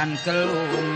[0.00, 0.89] lan kelung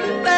[0.00, 0.37] happy.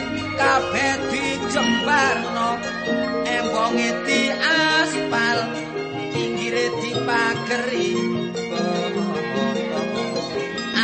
[0.41, 2.49] kabeh dijembarno.
[3.29, 5.37] Embonge di aspal
[6.09, 7.93] pinggire dipageri.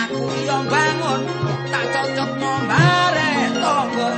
[0.06, 1.22] Aku yo bangun
[1.74, 4.10] tak cocok nombare tonggo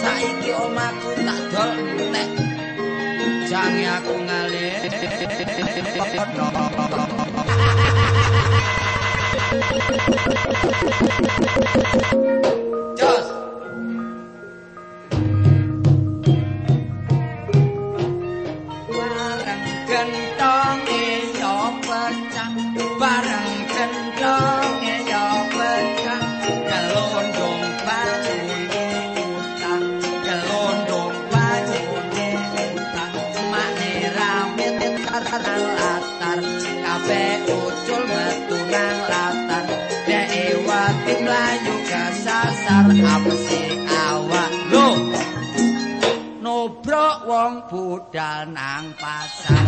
[0.00, 1.72] saiki omaku tak dol
[2.12, 2.28] nek
[3.48, 4.76] jange aku ngalih.
[12.12, 12.48] Jos
[48.02, 49.61] budal nang pasar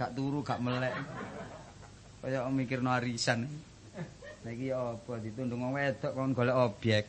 [0.00, 0.96] gak turu, gak melek.
[2.24, 3.44] Kaya mikirno arisan.
[4.40, 7.04] Iki apa ditundung wong wedok kon golek objek.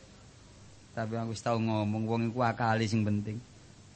[0.92, 3.40] Tapi aku wis tau ngomong wong iku akali sing penting.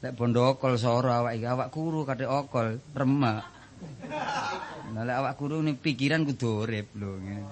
[0.01, 3.45] Lek bondo okol soro awak iki awak kuru kate okol, remek.
[4.97, 7.45] Nah lek awak kuru ning pikiran kudu urip lho ngene.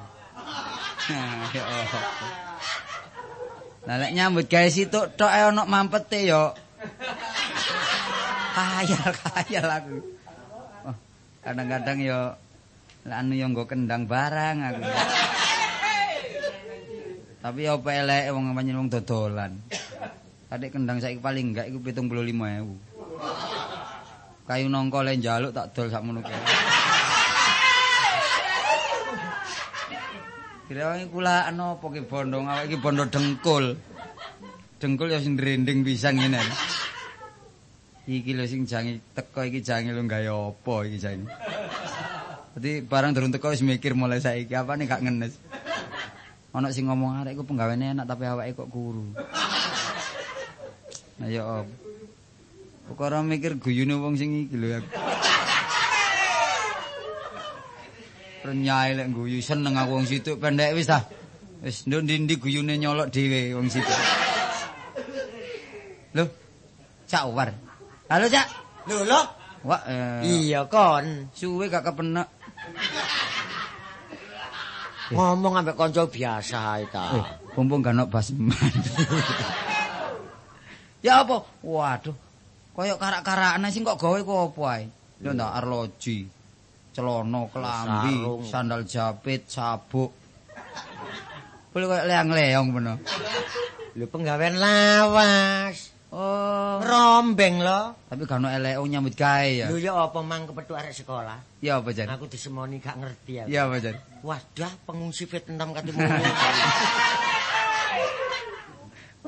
[3.86, 6.58] Lah lek nyambut gawe situk tok e ana mampete ya.
[8.58, 10.15] Kayal kayal aku.
[11.46, 12.02] Kadang-kadang
[13.06, 14.82] lek anu ya nggo kendang barang aku.
[17.46, 19.54] Tapi ya apa elek wong pancen wong dodolan.
[20.50, 24.50] Adik kendang saiki paling enggak iku 75.000.
[24.50, 26.34] Kayu nongko le njaluk tak dol sakmono kae.
[30.66, 33.78] Kira kula ana apa ki bondo awak iki bondo dengkul.
[34.82, 36.42] Dengkul ya sing ndrending pisan ngene.
[38.06, 41.26] Iki lho sing jange teko iki jange lho gawe apa iki jange.
[42.54, 45.34] Dadi barang durung teko wis mikir mulai saiki apa nih gak ngenes.
[46.54, 49.18] Ana sing ngomong arek iku penggawene enak tapi awake kok kuru.
[51.18, 51.68] Nah ya op.
[52.86, 54.86] Perkara mikir guyune wong sing iki lho.
[58.46, 61.02] Renyai lek guyu seneng aku wong situ pendek wis ta.
[61.66, 63.94] Wis ndi-ndi guyune nyolok dhewe wong situ.
[66.14, 66.30] Lho.
[67.10, 67.65] Cak War.
[68.06, 68.48] Halo Cak.
[68.86, 69.22] Lho lho.
[69.66, 71.34] Wah, eh, Iya kon.
[71.34, 72.30] suwe gak kepenak.
[75.14, 77.04] Ngomong ambek kanca biasa ae ta.
[77.18, 77.26] Eh,
[77.58, 78.54] mumpung gak ono basman.
[81.06, 81.38] ya apa?
[81.66, 82.14] Waduh.
[82.76, 84.86] Kayak karak-karakane sing kok gawe kok apa ae?
[85.26, 86.18] Lho ndak arloji.
[86.96, 88.16] Celana, kelambi,
[88.48, 90.14] sandal japit, sabuk.
[91.74, 92.98] Boleh kayak leang-leong bener.
[93.98, 95.95] Lho penggawean lawas.
[96.16, 97.92] Oh, Rombeng lho.
[98.08, 99.68] tapi gak ono elek nyambut gawe ya.
[99.68, 101.44] Lho ya apa mang kepethuk arek sekolah?
[101.60, 102.08] Ya apa jan?
[102.08, 103.52] Aku disemoni gak ngerti aku.
[103.52, 104.00] Ya apa jan?
[104.24, 106.00] Wadah pengungsi Vietnam katimu.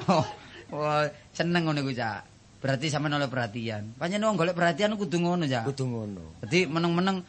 [0.07, 0.23] Oh,
[0.71, 2.21] wah, seneng ngono iku, Cak.
[2.63, 3.97] Berarti sampean oleh perhatian.
[3.97, 5.67] Pancen wong golek perhatian kudu ngono, Cak.
[5.67, 6.39] Kudu ngono.
[6.39, 7.19] Dadi meneng-meneng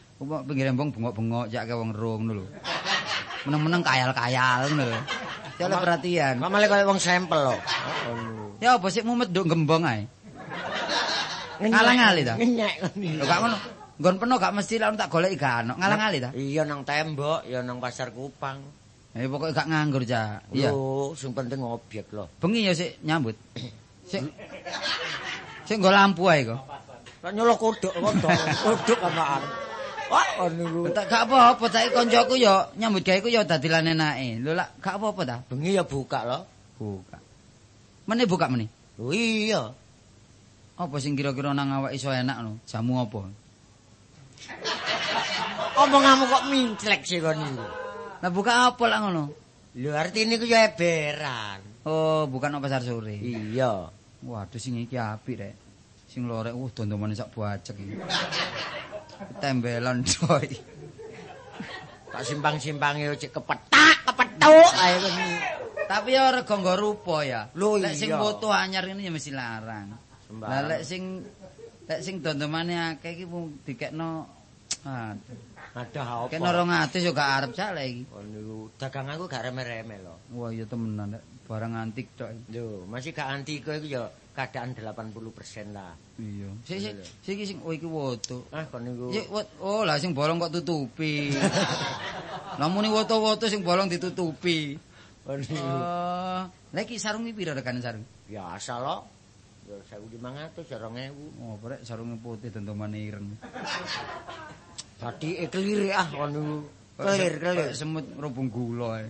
[0.46, 2.46] pinggir embong bengok-bengok jak ke wong ro ngono lho.
[3.48, 5.00] Meneng-meneng kayal-kayal ngono lho.
[5.58, 6.34] Ya oleh perhatian.
[6.38, 7.54] Kok malah kaya wong sampel lho.
[8.62, 10.06] Ya apa sih mumet nduk gembong ae.
[11.58, 12.38] Ngalang-ali ta?
[12.38, 13.18] Ngenyek ngene.
[13.18, 13.58] Lho gak ngono.
[13.98, 15.74] Nggon peno gak mesti lek tak goleki gak ono.
[15.74, 16.30] Ngalang-ali ta?
[16.30, 18.62] Iya nang tembok, ya nang pasar Kupang.
[19.18, 20.54] Ya pokoke gak nganggur, Cak.
[20.54, 20.70] Iya.
[20.70, 22.30] Lho, sing penting objek lho.
[22.38, 23.34] Bengi ya sik nyambut.
[24.06, 24.22] Sik.
[25.66, 26.62] Sik nggo lampu ae kok.
[27.18, 28.30] Kok nyolok kodok kodok.
[28.62, 29.42] Kodok apaan?
[30.94, 34.40] Tak gak apa-apa, saiki koncoku ya nyambut gawe ku ya dadi lan enake.
[34.40, 35.36] Lho lak gak apa-apa ta?
[35.44, 36.38] Bengi ya buka lho.
[36.80, 37.18] Buka.
[38.08, 38.70] Meneh buka meneh.
[38.96, 39.74] Lho iya.
[40.78, 42.62] Apa sing kira-kira nang awak iso enak no?
[42.64, 43.26] Jamu apa?
[45.82, 47.66] Omonganmu kok minclek sih kon niku.
[48.22, 49.24] Lah buka apa lah ngono?
[49.76, 51.60] Lho artine ku ya eberan.
[51.84, 53.18] Oh, bukan apa pasar sore.
[53.18, 53.90] Iya.
[54.22, 55.54] Waduh sing iki apik rek.
[56.08, 57.94] Sing lorek uh dondomane sak buacek iki.
[59.42, 60.48] Tembelan coy.
[62.08, 63.96] Tak simpang-simpange yo cek kepetak,
[64.78, 65.16] ae kon.
[65.88, 67.48] Tapi ya rega nggo rupa ya.
[67.56, 69.96] Lek sing foto anyar ini ya mesti larang.
[70.40, 71.24] Lah lek sing
[71.88, 74.28] lek sing dondomane akeh iki mung dikekno
[74.84, 75.48] aduh.
[75.78, 76.32] Ada apa?
[76.32, 78.02] Kekno 200 yo gak arep cak lek iki.
[78.08, 80.14] Kon niku dagang aku gak reme-reme lho.
[80.36, 81.24] Wah iya temenan rek.
[81.48, 82.28] Barang antik tok.
[82.28, 82.56] iki.
[82.56, 84.04] Lho, masih gak anti iku iku ya
[84.38, 85.98] keadaan 80% lah.
[86.22, 86.48] Iya.
[86.62, 86.94] Sik sik
[87.26, 88.46] sik sing oh iki woto.
[88.54, 89.10] Ah kon niku.
[89.10, 89.26] Sik
[89.58, 91.34] oh lah sing bolong kok tutupi.
[92.58, 94.74] Lah muni woto-woto sing bolong ditutupi.
[94.74, 95.54] Niku.
[95.54, 96.42] Oh,
[96.74, 98.02] lha iki sarung iki pira regane sarung?
[98.26, 98.96] Biasa lho.
[99.68, 101.38] Ya 1500 ya 2000.
[101.38, 103.38] Oh, brek sarunge putih dondomane ireng.
[104.98, 106.56] Dadi eklirik ah kon niku.
[106.98, 107.70] Kelir, kelir.
[107.78, 109.06] Semut rubung gula.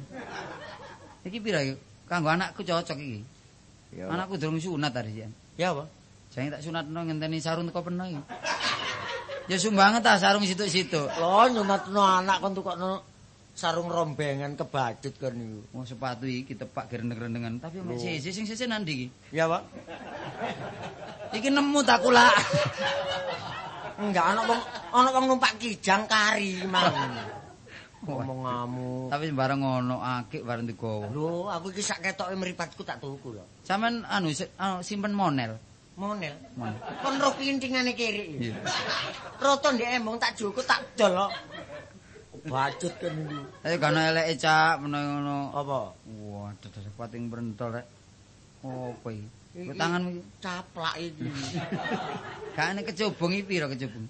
[1.25, 1.73] Iki pira iki?
[2.04, 3.38] Kanggo anakku cocok iki.
[3.95, 4.12] Ya.
[4.12, 5.33] Anakku durung sunat sian.
[5.57, 5.88] Ya apa?
[6.33, 8.21] Jangan tak sunatno ngenteni sarung teko peno iki.
[9.49, 11.09] Ya sumbanget ta sarung situ-situ.
[11.09, 13.00] Lho nyunatno anak kon tukokno
[13.57, 15.61] sarung rombengan kebajut kon niku.
[15.73, 18.00] Oh sepatu iki tepak gerendeng-gerendengan, tapi mek Loh.
[18.00, 19.07] sisi sing sisi nandi iki.
[19.33, 19.62] Ya, Pak?
[21.33, 22.28] Iki nemu tak kula.
[23.99, 24.61] Enggak ana wong
[24.95, 26.92] ana wong numpak kijang kari mang.
[27.99, 28.23] Wah.
[28.23, 29.11] Omonganmu.
[29.11, 31.11] Tapi sembarang ngono akik bareng digowo.
[31.11, 33.45] Lho, aku iki sak ketoke mripatku tak tuku lho.
[33.67, 35.59] Sampean anu si- anu, simpen monel.
[35.99, 36.38] Monel.
[37.02, 38.38] Kon ro pintingane kiri.
[38.38, 38.55] Iya.
[39.43, 41.26] Roto ndek embong tak juku tak dol.
[41.26, 41.33] kok.
[42.47, 43.38] Bajut kan niku.
[43.67, 45.38] Ayo gana eleke cak menawa ngono.
[45.59, 45.78] Apa?
[46.23, 47.87] Wah, dadah pating brentol rek.
[48.62, 49.26] Opo iki?
[49.59, 50.23] Iki- Kok tanganmu iki?
[50.38, 51.26] Caplak iki.
[52.55, 54.07] Gane kecubung iki pira kecubung?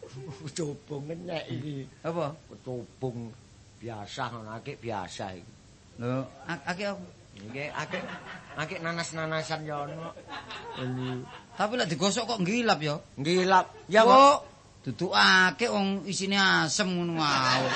[0.52, 1.88] Cobong enek iki.
[2.04, 2.36] Apa?
[2.60, 3.32] Cobong
[3.78, 5.52] biasa ngono akeh biasa iki.
[5.98, 7.06] Lho, ak- akeh apa?
[7.38, 8.02] Nggih akeh
[8.58, 10.10] akeh nanas-nanasan ya ono.
[11.54, 12.98] Tapi lek digosok kok ngilap ya.
[13.14, 13.66] ngilap.
[13.86, 14.10] Ya, Pak.
[14.10, 14.38] Kok
[14.86, 17.66] duduk akeh wong isine asem ngono wae.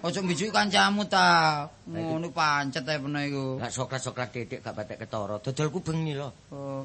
[0.00, 1.64] Ojo mbijuki kancamu ta.
[1.88, 3.44] Ngono pancet ae peno iku.
[3.60, 5.36] Gak soklat-soklat titik gak patek ketara.
[5.40, 6.28] Dodolku bengi lho.
[6.52, 6.84] Oh.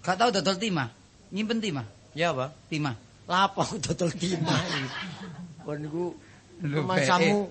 [0.00, 0.88] Gak tau dodol timah.
[1.34, 1.82] Nyimpen timah,
[2.14, 2.70] Ya, Pak.
[2.70, 2.94] timah.
[3.26, 4.84] Lapo aku dodol timah iki.
[5.66, 6.14] Kon niku
[6.62, 7.50] masamu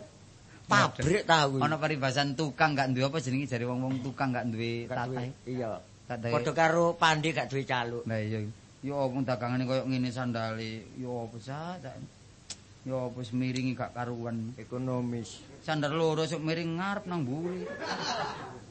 [0.72, 1.60] pabrik ta aku.
[1.60, 5.36] Ana paribasan tukang gak duwe apa jenenge jare wong-wong tukang gak duwe tatahe.
[5.44, 5.84] Iya.
[6.08, 6.32] Gak duwe.
[6.40, 8.08] Padha karo Pandi gak duwe caluk.
[8.08, 8.40] Lah iya.
[8.80, 10.96] Yo apa dagangane koyo ngene sandale.
[10.96, 11.84] Yo apa sak.
[12.88, 14.56] Yo apa semiringi gak karuan.
[14.56, 15.44] Ekonomis.
[15.60, 17.68] Sandal loro sok miring ngarep nang mburi.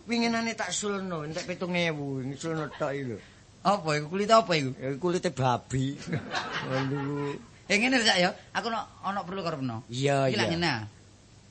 [0.09, 3.19] Winginane tak sulno entek 7000 ini sulno tok iki lho.
[3.65, 4.77] Apa iku kulit apa iku?
[4.77, 5.97] Ya kulite babi.
[6.75, 7.54] Aduh.
[7.65, 9.57] Eh ngene sak ya, aku no, ana perlu karo.
[9.89, 10.45] Iya, iya.
[10.53, 10.69] ngene.
[10.69, 10.85] ah.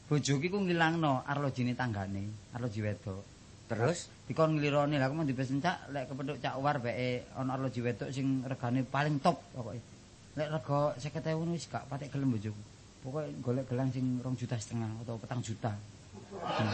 [0.06, 3.24] Bojoku ku ngilangno arlojine tanggane, arloji wedok.
[3.66, 7.82] Terus Dikon nglirone lah aku mau dipesen cak lek kepethuk cak war beke ana arloji
[7.82, 9.82] wedok sing regane paling top pokoke.
[10.38, 12.62] Lek rega 50.000 wis gak patek gelem bojoku.
[13.02, 15.74] Pokoke golek gelang sing 2 juta setengah atau petang juta.
[16.40, 16.72] Hmm.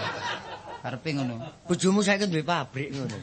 [0.84, 1.36] Karepe ngono.
[1.63, 3.17] bojomu saiki duwe pabrik ngono.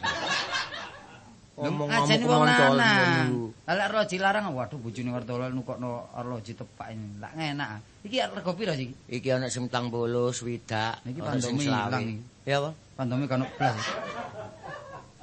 [1.57, 3.29] Ngajeni wong lanang.
[3.65, 7.17] Lah arloji larang waduh bojone wartolo nukokno arloji tepak ini.
[7.17, 7.69] Lah ngenak.
[7.69, 7.81] ah.
[8.05, 8.93] Iki rega piro sih?
[9.09, 11.89] Iki ana sing 40, swidak, Niki ana sing pandemi selawe.
[11.89, 12.17] ilang iki.
[12.45, 12.71] Ya apa?
[12.95, 13.81] Pandemi kan blas.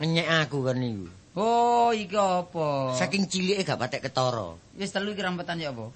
[0.01, 1.07] Ngenyek aku kan niku.
[1.37, 2.97] Oh, iki apa?
[2.97, 4.57] Saking cilike gak patek ketara.
[4.73, 5.87] Wis telu iki rampetan ya apa?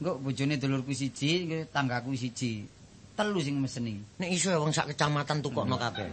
[0.00, 2.64] Engko bojone dulurku siji, tanggaku siji.
[3.12, 4.00] Telu sing meseni.
[4.18, 6.08] Nek iso wong sak kecamatan tukokno kabeh.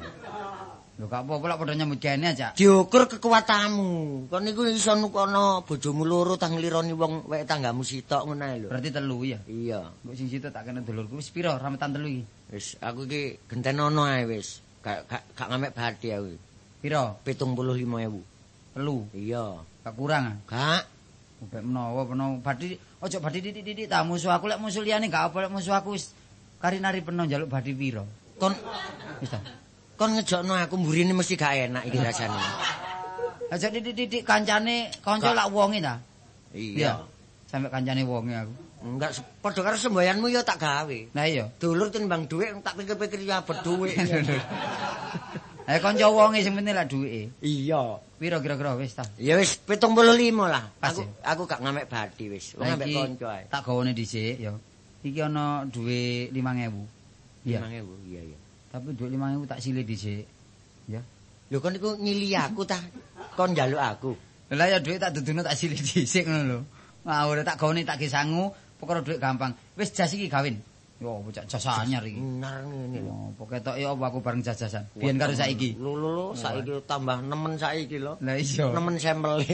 [1.00, 2.52] Lho gak apa-apa lak padha nyambut gawe aja.
[2.60, 4.28] Diukur kekuatanmu.
[4.28, 8.68] Kon niku iso nukono bojomu loro tang nglironi wong wek tanggamu sitok ngono ae lho.
[8.68, 9.40] Berarti telu ya.
[9.48, 9.96] Iya.
[10.04, 12.24] Engko sing situ tak kena dulurku wis pira rampetan telu iki?
[12.52, 14.60] Wis aku iki gentenono ae wis.
[14.84, 16.36] Gak gak gak ngamek bathi aku.
[16.84, 17.16] Pira?
[17.24, 18.76] 75.000.
[18.76, 18.98] Telu.
[19.16, 19.46] Iya.
[19.88, 20.36] Gak kurang ah.
[20.52, 20.84] Gak.
[21.48, 25.48] Mbek menawa menawa badhi ojo badhi titik-titik ta musuh aku lek musuh liyane gak apa
[25.48, 26.12] lek musuh aku wis
[26.60, 28.04] kari-nari peno njaluk badhi pira.
[28.36, 28.52] Kon
[29.24, 29.40] Wis ta.
[30.00, 32.40] Kon ngejokno aku mburine mesti gak enak iki rasane.
[33.52, 36.00] Aja titik-titik kancane kanca lak wonge ta.
[36.56, 37.04] Iya.
[37.52, 38.54] Sampai kancane wonge aku.
[38.80, 41.00] Enggak padha karo semboyanmu ya tak gawe.
[41.12, 41.52] Nah iya.
[41.60, 44.00] Dulur timbang dhuwit tak pikir-pikir ya berduwit.
[45.68, 47.36] Ayo kanca wonge sing penting lak duwike.
[47.44, 48.00] iya.
[48.16, 49.04] Pira kira-kira wis ta.
[49.20, 50.00] Ya wis 75
[50.48, 50.64] lah.
[50.80, 52.56] Aku aku gak ngamek bathi wis.
[52.56, 53.44] Wong ambek kanca ae.
[53.52, 54.56] Tak gawone dhisik ya.
[55.04, 57.44] Iki ana duwe 5000.
[57.44, 57.60] Iya.
[57.68, 58.40] 5000 iya iya.
[58.70, 60.26] Tapi duwe 5000 tak silih dhisik.
[60.86, 61.02] Ya.
[61.50, 62.78] Lho kon niku nyili aku ta?
[63.34, 64.12] Kon njaluk aku.
[64.54, 66.60] Lah ya dhuwit tak duduno tak silih dhisik ngono lho.
[67.06, 69.58] Ngawur tak gone tak ge sangu, perkara dhuwit gampang.
[69.74, 70.62] Wis jas iki gawin.
[71.02, 72.22] Yo bocah jas anyar iki.
[72.22, 73.10] Benar ngene lho.
[73.10, 74.86] Oh, pokoke tok apa aku bareng jajasan.
[74.94, 75.74] Biyen karo saiki.
[75.82, 78.22] Lho lho lho, saiki tambah nemen saiki lho.
[78.22, 78.66] Lah iya.
[78.70, 79.42] Nemen sampel.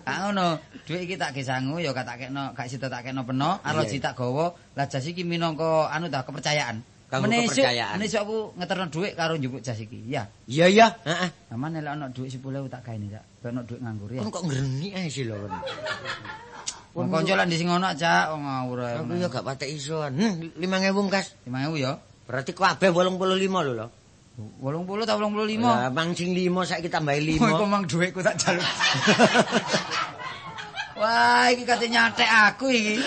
[0.00, 0.56] Ah ngono,
[0.88, 4.48] dhuwit iki tak ge sangu ya kekno, gak sida tak kekno peno, arloji tak gawa.
[4.72, 6.80] Lah jas iki minangka anu ta kepercayaan.
[7.10, 7.98] Kanggo kepercayaan.
[7.98, 9.98] Menesuk aku ngeterno dhuwit karo njupuk jas iki.
[10.06, 10.30] Ya.
[10.46, 11.30] Iya iya, heeh.
[11.50, 13.24] Aman nek ana dhuwit 10.000 tak gaene, Cak.
[13.42, 14.22] Ben ana dhuwit nganggur ya.
[14.22, 15.50] Kon kok ngreni ae sih lho kon.
[16.94, 18.30] Wong kanca lan di sing ngono, Cak.
[18.30, 18.94] Wong ngawur ae.
[19.02, 20.14] Aku ya gak patek isoan.
[20.14, 21.34] Hmm, 5000 kas.
[21.50, 21.98] 5000 ya.
[22.30, 23.86] Berarti kabeh 85 lho lho.
[24.62, 25.66] 80 ta 85?
[25.66, 27.74] Lah mancing 5 saiki tambahi Kowe kok 5.
[27.74, 28.62] mang dhuwitku tak jaluk.
[31.00, 33.02] Wah, iki kate nyatek aku iki.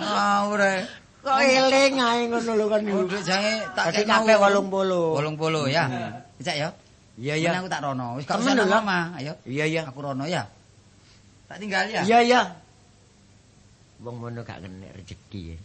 [0.00, 0.80] Ngawur ae.
[1.28, 3.00] Kok eling ae ngono lho niku.
[3.04, 5.20] Dhuwit jange tak kabeh 80.
[5.20, 5.84] 80 ya.
[6.40, 6.68] Cak ya.
[7.18, 7.50] Iya iya.
[7.60, 8.16] Aku tak rono.
[8.16, 9.12] Wis gak usah mama.
[9.18, 9.36] Ayo.
[9.44, 9.82] Iya iya.
[9.84, 10.48] Aku rono ya.
[11.50, 12.00] Tak tinggal ya.
[12.06, 12.40] Iya iya.
[14.00, 15.58] Wong ngono gak kena rezeki.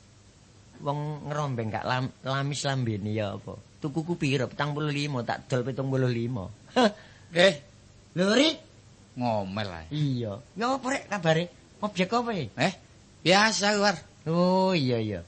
[0.86, 3.58] Wong ngerombeng gak lam, lamis lambene ya apa.
[3.82, 4.48] Tukuku piro?
[4.48, 5.76] 75 tak dol 75.
[7.36, 7.58] Eh,
[8.14, 8.56] Lho Rik?
[9.18, 9.86] ngomel ae.
[9.90, 10.38] Iya.
[10.54, 11.44] Ya apa rek kabare?
[11.80, 12.44] Objek apa ya?
[12.68, 12.72] Eh,
[13.24, 13.96] biasa war.
[14.26, 15.20] Oh iya iya.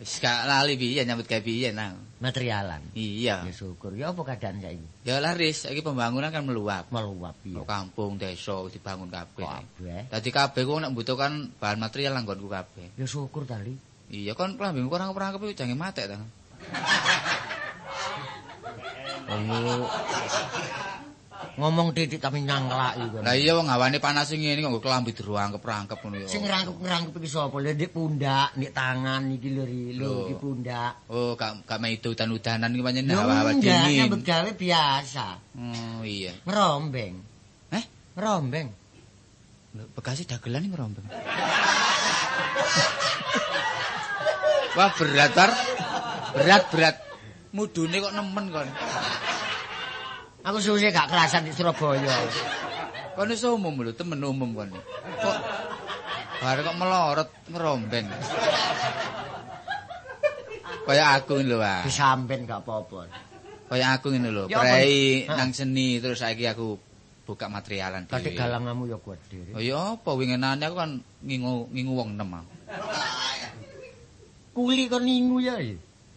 [0.00, 2.00] Wis gak lali biyen nyambut gawe biyen nang.
[2.18, 2.80] Materialan.
[2.96, 3.44] Iya.
[3.44, 3.92] Ya syukur.
[3.92, 4.88] Ya apa keadaan saiki?
[5.04, 6.88] Ya laris, iki pembangunan kan meluap.
[6.88, 7.60] Meluap iya.
[7.60, 9.44] Kok kampung, desa dibangun kabeh.
[9.44, 10.00] Kabeh.
[10.08, 12.96] Dadi kabeh ku nek membutuhkan bahan material nang nggonku kabeh.
[12.96, 13.76] Ya syukur tali.
[14.08, 16.18] Iya kon klambing kurang perangkep iku jange matek ta.
[19.32, 19.88] Oh.
[21.52, 23.12] Ngomong titik tapi nyangklaki.
[23.20, 26.28] Lah iya wong hawane panas ngene kok nggo klambi dirangkep-rangkep ngono ya.
[26.28, 27.52] Sing ngrangkup-ngrangkup iki sapa?
[27.60, 29.68] Lha ndek pundak, ndek tangan iki lho.
[29.68, 31.04] Lho iki pundak.
[31.12, 34.08] Oh, gak gak main udan-udanan iki pancen Lho, hawa-hawa enggak, dingin.
[34.08, 35.26] nyambut gawe biasa.
[35.52, 36.32] Oh, iya.
[36.48, 37.14] Ngerombeng.
[37.68, 37.84] Eh,
[38.16, 38.68] Ngerombeng.
[39.76, 41.04] Lho, Bekasi dagelan iki ngerombeng.
[44.72, 45.52] Wah, berat, Tar.
[46.32, 46.96] Berat, berat.
[47.52, 48.68] Mudune kok nemen kon.
[50.42, 52.18] Aku suwe gak kerasan di Surabaya.
[53.14, 54.70] Kon iso umum lho, temen umum kon.
[55.22, 55.38] Kok
[56.42, 58.06] bareng kok melorot ngerombeng.
[60.82, 61.86] Kayak aku ngene lho, Wak.
[61.86, 63.06] Disampen gak apa-apa.
[63.70, 66.74] Kayak aku ngene lho, Ya, prei nang seni terus saiki aku
[67.22, 68.34] buka materialan dhewe.
[68.34, 69.54] galangamu ya kuat dhewe.
[69.54, 72.34] Oh iya apa wingenane aku kan ngingu ngingu wong enem.
[72.34, 72.44] ah.
[74.50, 75.54] Kuli kon ningu ya.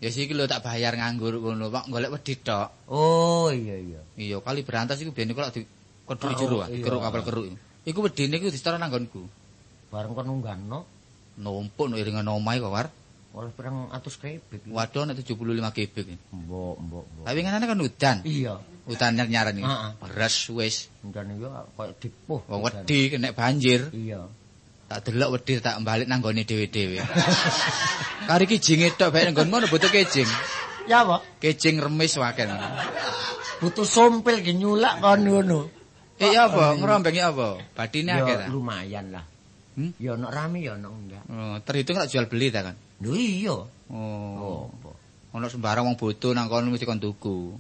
[0.06, 0.12] Ya?
[0.14, 2.88] Siki lho tak bayar nganggur ngono, Pak, golek wedhit tok.
[2.94, 4.02] Oh iya iya.
[4.16, 5.66] Iya, kali berantas iku biyen lak di
[6.06, 7.46] keduri Oh, jero, ah, keruk kapal keruk.
[7.84, 8.00] iku.
[8.06, 9.26] Wedine iku disetor nang nggonku.
[9.90, 10.86] Bareng kon nunggano
[11.36, 12.88] Numpuk no iringan omahe kok, War.
[13.36, 14.64] oleh pirang atus kebek.
[14.72, 16.08] Waduh nek 75 gebek.
[16.32, 17.24] Mbok mbok mbok.
[17.28, 18.18] Tapi wingenane kan udan.
[18.24, 18.56] Iya.
[18.88, 19.68] Udan nyaran iki.
[20.00, 20.88] Beres wis.
[21.04, 22.40] Dan yo koyo dipuh.
[22.48, 23.92] Wong wedi kena banjir.
[23.92, 24.32] Iya.
[24.88, 27.04] Tak delok wedi tak balik nang gone dhewe-dhewe.
[28.26, 28.46] Kari
[28.98, 30.30] tok bae nang nggonmu butuh kijing.
[30.86, 31.22] Ya apa?
[31.42, 32.50] Kijing remis waken.
[33.62, 35.70] Butuh sompil ki nyulak kon ngono.
[36.22, 36.78] Eh ya apa?
[36.78, 37.60] Ngerombengi apa?
[37.74, 38.46] Badine akeh ta?
[38.48, 39.26] Ya lumayan lah.
[39.76, 39.92] Hmm?
[40.00, 41.24] Ya ono rame ya ono enggak.
[41.28, 42.76] Oh, terhitung lak jual beli ta kan?
[43.04, 43.58] Lho iya.
[43.92, 44.72] Oh.
[44.72, 44.92] Apa?
[45.36, 47.60] Ono sembarang wong butuh nang kono mesti kon tuku.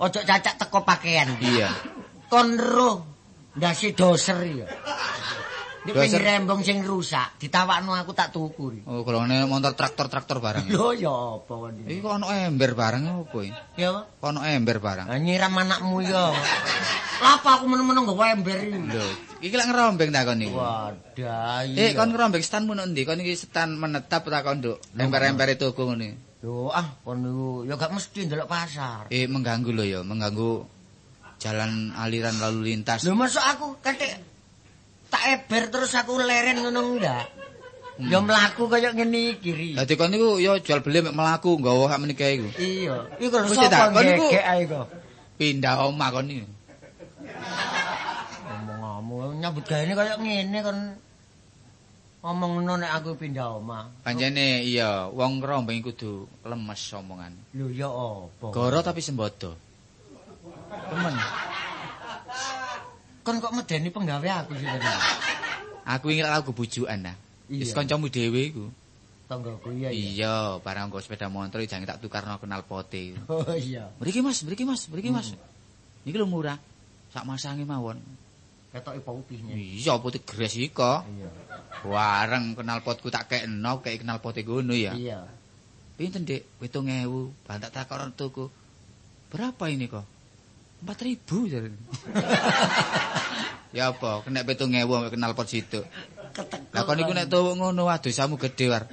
[0.00, 1.36] Ojo cacak teko pakaian.
[1.38, 1.68] Iya.
[2.32, 3.04] Kon roh
[3.58, 4.66] ndase doser ya.
[5.82, 6.14] Di Doser.
[6.14, 8.86] pinggir rembong sing rusak, ditawakno aku tak tuku.
[8.86, 10.70] Oh, golongane motor traktor-traktor barang.
[10.70, 11.10] Lho ya
[11.42, 11.98] apa kon iki?
[11.98, 13.82] Iki kok ono ember barang apa iki?
[13.82, 14.00] Ya apa?
[14.06, 15.06] Kok ono ember barang.
[15.10, 16.30] Ah, nyiram anakmu ya.
[17.18, 18.78] Lapa aku meneng-meneng nggawa ember iki.
[18.78, 19.06] Lho,
[19.42, 20.54] iki lak ngerombeng ta kon iki.
[20.54, 23.02] Wadah Eh, kon ngerombeng stanmu nang ndi?
[23.02, 24.78] Kon iki stan menetap ta kon, Nduk?
[24.94, 26.14] Ember-ember itu tuku ngene.
[26.46, 29.10] Yo ah kon niku ya gak mesti ndelok pasar.
[29.10, 30.62] Eh, mengganggu lho ya, mengganggu
[31.42, 33.02] jalan aliran lalu lintas.
[33.02, 34.30] Lho masuk aku katik
[35.12, 37.28] tak eber terus aku leren ngono enggak.
[38.00, 39.52] Ya mlaku kaya ngene iki.
[39.52, 39.70] Ri.
[39.76, 42.48] Dadi kon niku ya jual beli mek mlaku nggawa sak meniki iku.
[42.56, 44.32] Iya, iku lho tak, sapa kon niku-.
[45.36, 46.48] Pindah omah kon iki.
[48.48, 50.78] Ngomong-ngomong nyambut gawe kaya ngene kon
[52.24, 53.92] ngomongno nek aku pindah omah.
[54.00, 57.36] Pancene iya, wong ngerombeng kudu lemes omongan.
[57.52, 58.48] Lho ya apa?
[58.48, 59.52] Goro tapi sembodo.
[60.88, 61.14] Temen.
[63.22, 64.86] Kon kok medeni penggawe aku sih tadi.
[65.86, 67.16] Aku ingin lagu bujukan nah.
[67.46, 68.66] Wis kancamu dhewe iku.
[69.30, 70.08] Tanggaku iya iya.
[70.12, 73.16] Iya, barang nggo sepeda motor jangan tak tukarno kenal pote.
[73.32, 73.88] Oh iya.
[73.96, 75.32] Mriki Mas, mriki Mas, mriki Mas.
[76.04, 76.60] Niki lho murah.
[77.14, 77.96] Sak masange mawon.
[78.72, 79.56] Ketoke putihnya.
[79.56, 81.04] Iya, putih gres iko.
[81.04, 81.28] Iya.
[81.88, 84.92] Wareng kenal potku tak kekno, kayak kenal pote ngono ya.
[84.92, 85.24] Iya.
[85.96, 86.60] Pinten, Dik?
[86.60, 87.08] 7000.
[87.44, 88.48] Bahan tak takon tuku.
[89.28, 90.04] Berapa ini kok?
[90.84, 91.68] 4000 jare.
[93.72, 95.80] ya apa, kena 7000 ambek kenal pot situ.
[96.72, 98.84] Lah kon niku nek tuwuk ngono waduh samu gedhe war.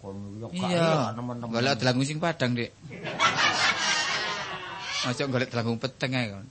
[0.00, 1.14] Kon yo gak Iya.
[1.16, 1.52] teman-teman.
[1.52, 2.72] Golek delangung sing padang, Dik.
[5.08, 6.46] Ojo golek delangung peteng ae kon.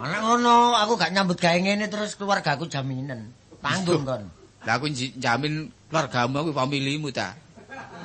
[0.00, 3.32] Ana ngono, aku gak nyambut gawe ngene terus keluargaku jaminan.
[3.60, 4.22] Tanggung kon.
[4.64, 4.88] Lah aku
[5.20, 7.36] jamin keluargamu aku familimu ta.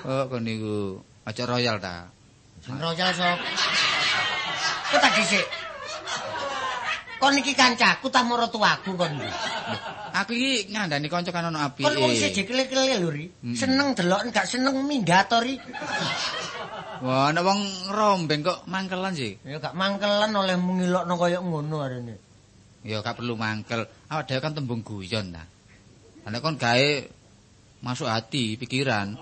[0.04, 2.12] Oh kon niku aja royal ta.
[2.64, 3.40] Sing royal sop.
[4.92, 5.46] Kok tak dhisik.
[7.26, 9.18] Kon iki kancaku ta mara tuaku kon.
[10.14, 11.90] Aku iki ngandani kanca kan ono apike.
[11.90, 13.26] Kon wong siji kele-kele lho ri.
[13.26, 13.58] Mm.
[13.58, 15.58] Seneng deloken gak seneng minggat to ri.
[17.02, 19.42] Wah, ana wong rombeng kok mangkelan sih.
[19.42, 22.16] Ya gak mangkelan oleh mengilokno kaya ngono arene.
[22.86, 23.90] Ya gak perlu mangkel.
[24.06, 25.50] Awak dhewe kan tembung guyon ta.
[26.30, 26.90] Nek kon gawe
[27.82, 29.18] masuk hati, pikiran.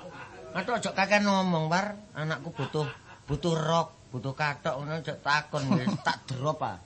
[0.52, 1.96] Atuk aja kakek ngomong, Par.
[2.20, 2.84] Anakku butuh
[3.32, 5.66] butuh rok, butuh katok ngono aja takon
[6.06, 6.78] tak drop ah.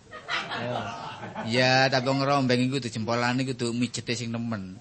[1.44, 1.92] Ya.
[1.92, 4.80] Wong rombeng iku kudu jempolane kudu mijete sing nemen.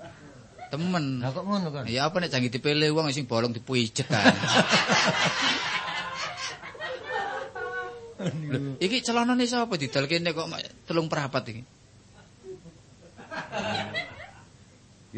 [0.70, 1.26] Temen.
[1.26, 1.90] Lah kok ngono kan?
[1.90, 4.30] Ya apa nek jangi dipilih wong sing bolong dipuijet kan.
[8.22, 10.46] Lho, iki celanane sapa didol kene kok
[10.86, 11.62] telung perapat iki?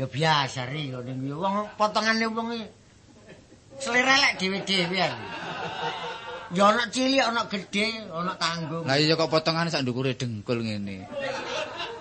[0.01, 1.13] Ya biasa ri ngono.
[1.37, 2.65] Wong potongane wong iki
[3.85, 4.97] selera lek dhewe-dhewe.
[6.49, 8.89] Ya ana cilik, ana gedhe, ana tanggung.
[8.89, 11.05] Lah iya kok potongane sak ndukure dengkul ngene.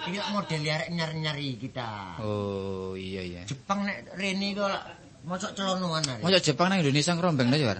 [0.07, 2.15] Iki lak model arek nyar-nyari kita.
[2.23, 3.41] Oh, iya iya.
[3.43, 4.83] Jepang nek rene kok lak
[5.27, 6.23] mosok celonoan arek.
[6.23, 7.79] Mosok Jepang nang Indonesia ngrombeng ta, War?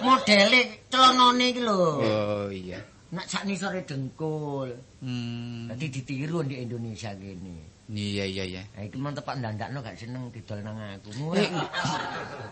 [0.00, 1.80] Modele celonone iki lho.
[2.00, 2.80] Oh, iya.
[3.12, 4.72] Nek sak nisore dengkul.
[5.04, 5.68] Hmm.
[5.68, 7.76] Dadi ditiru di Indonesia kene.
[7.92, 8.62] Iya iya iya.
[8.80, 11.12] Ha iki men tepak ndandakno gak seneng didol nang aku.
[11.20, 11.44] Murah.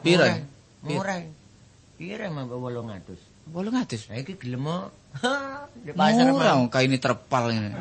[0.05, 0.29] Piro?
[0.85, 1.41] Murah.
[2.03, 3.15] Piro mah 800.
[3.55, 4.11] 800.
[4.11, 4.91] Ha iki gelem mo.
[5.87, 7.79] Di pasar Murah mah wong kaine terpal ngene.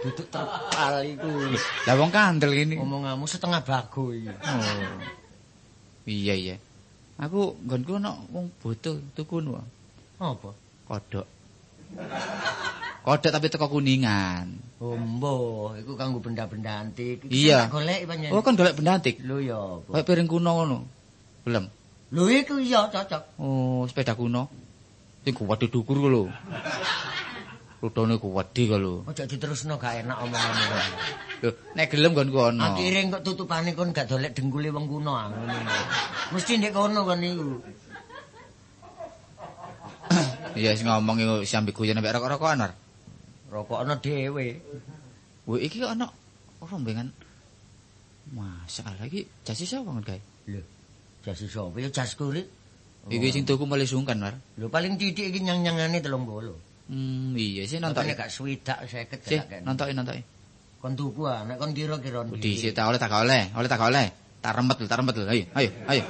[0.00, 1.28] duduk terpal iku.
[1.84, 2.80] Lah wong kandel gini.
[2.80, 4.32] Omonganmu setengah bago iki.
[4.32, 5.04] Oh.
[6.08, 6.56] Iya iya.
[7.20, 9.60] Aku nggonku ana wong butuh tuku nu.
[10.16, 10.56] Apa?
[10.88, 11.28] Kodok.
[13.04, 14.48] Kodok tapi teko kuningan.
[14.80, 17.28] Oh, mbah, iku kanggo benda-benda antik.
[17.28, 17.68] Iya.
[17.68, 18.08] tak golek.
[18.32, 19.20] Oh kan golek benda antik.
[19.20, 20.00] Lho ya apa?
[20.00, 20.99] Kayak piring kuno ngono.
[21.44, 21.64] Belum.
[22.10, 23.38] Lho iku iya cocok.
[23.38, 24.50] Oh, sepeda kuno.
[25.22, 26.22] Sing kuwat dukur ku lho.
[27.80, 28.94] Rutone kuwedi ku lho.
[29.08, 30.64] Ojo diterusno gak enak omonganmu.
[31.40, 32.76] Lho, nek gelem nggonku ana.
[32.76, 35.54] Akhire kok tutupane kon gak dolek dengkule wong kuno ah ngono.
[36.34, 37.48] Mesti ndek kono kon niku.
[40.58, 42.74] Iya sing ngomong iku sampe guyon ambek rokok-rokokan.
[43.54, 44.58] Rokokno dhewe.
[45.46, 46.10] Wih, iki ana
[46.58, 47.14] rombengan.
[48.34, 50.29] Masalah iki jasi sapa ngen gawe?
[51.20, 52.46] Jas sapa ya jas kulit.
[53.08, 54.36] Iki sing tuku mulai sungkan, War.
[54.60, 56.12] Lho paling titik iki nyang-nyangane 30.
[56.90, 58.18] Hmm, iya sih Nonton nonton.
[58.18, 59.64] gak swidak 50 Sih, gak kene.
[59.64, 60.22] nontoki nontoki.
[60.80, 62.24] Kon tuku ah, nek kon kira-kira.
[62.36, 64.06] Dhisik tak oleh tak oleh, oleh tak oleh.
[64.40, 65.24] Tak rempet lho, tak rempet lho.
[65.28, 66.02] Ayo, ayo, ayo.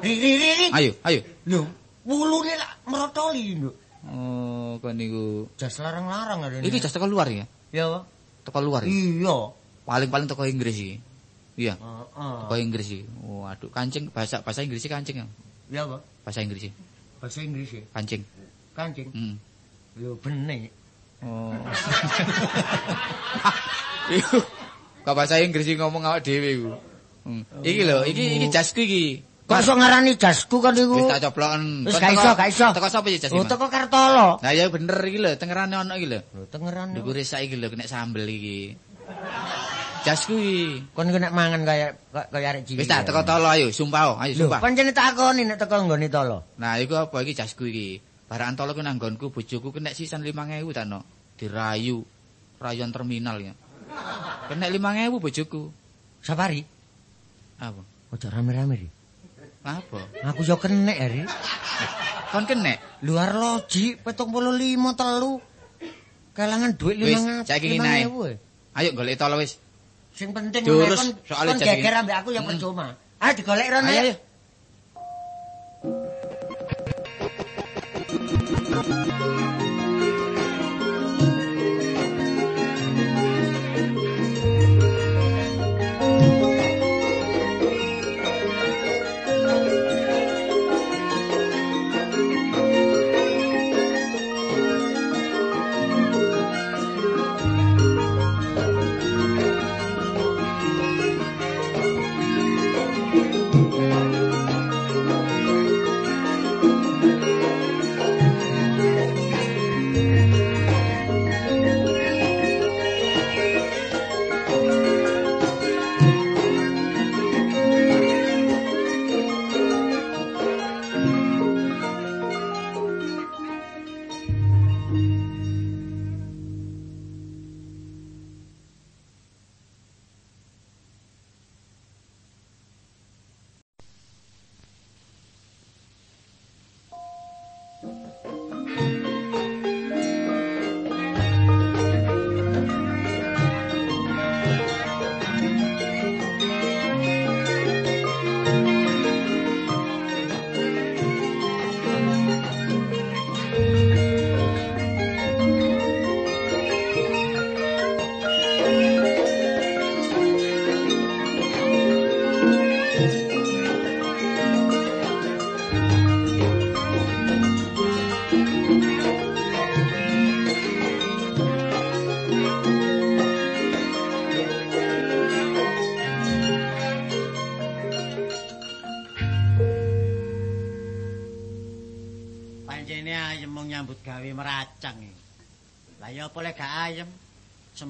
[0.00, 0.66] Ri ri ri.
[0.72, 1.20] Ayo, ayo.
[1.48, 1.60] Lho,
[2.08, 3.70] wulune lak merotoli lho.
[4.08, 5.48] Oh, kon niku.
[5.60, 7.44] Jas larang-larang ada Iki jas teko luar ya?
[7.72, 8.02] Ya, Pak.
[8.48, 8.88] Teko luar ya?
[8.88, 9.36] Iya.
[9.84, 10.96] Paling-paling teko Inggris iki.
[11.58, 12.34] Iya, Heeh.
[12.46, 13.02] teko Inggris iki.
[13.26, 15.26] Waduh, kancing bahasa bahasa Inggris iki kancing ya.
[15.74, 16.00] Ya, Pak.
[16.22, 16.72] Bahasa Inggris iki.
[17.18, 17.82] Bahasa Inggris ya.
[17.90, 18.22] Kancing.
[18.78, 19.10] Kancing.
[19.10, 19.34] Hmm.
[19.98, 20.70] Lho bener.
[21.18, 21.50] Oh.
[24.22, 24.38] Iku
[25.02, 26.72] kok bahasa Inggris iki ngomong awak dhewe iku.
[27.26, 27.42] Hmm.
[27.66, 29.26] Iki lho, iki iki jasku iki.
[29.48, 30.78] Kok iso ngarani jasku kan?
[30.78, 31.88] Wis tak coploken.
[31.88, 32.66] Wis gak iso, gak iso.
[32.70, 34.38] Teko sapa iki jas Oh, teko Kartolo.
[34.44, 36.20] Nah ya bener iki lho, tengerane ono iki lho.
[36.22, 36.94] Lho, tengeran.
[36.94, 38.76] Niku resak iki lho kena sambel iki.
[40.08, 40.88] Jasku iki.
[40.96, 41.92] Kon nek mangan kaya
[42.32, 42.80] kaya arek cilik.
[42.80, 44.60] Wis tak teko tolo ayo, sumpah, ayo sumpah.
[44.64, 46.56] pancene takoni nek teko nggone tolo.
[46.56, 48.00] Nah, iku apa iki jasku iki?
[48.28, 51.04] Barang tolo ku nang nggonku bojoku kena sisan 5000 ta no.
[51.36, 52.00] Dirayu.
[52.58, 53.52] Rayuan terminal ya.
[54.48, 55.62] Kena 5000 bojoku.
[56.24, 56.64] Safari.
[57.60, 57.82] Apa?
[58.08, 58.88] Ojo rame-rame ri.
[59.64, 60.00] Apa?
[60.32, 61.22] Aku yo kenek ri.
[62.32, 62.76] Kon kena?
[63.04, 65.40] Luar loji 75 telu.
[66.32, 68.08] Kelangan duit Wis, 5 saiki ngene.
[68.08, 68.78] 5000.
[68.78, 69.67] Ayo golek tolo wis.
[70.18, 72.98] Sing penting Diurus, kon geger ambek aku ya percuma.
[73.22, 73.86] Ah digolek rono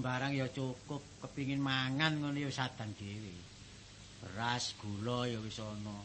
[0.09, 3.29] Sembarang ya cukup, kepingin mangan ngono ya sadan dhewe.
[4.25, 6.01] Beras, gula ya wis ana.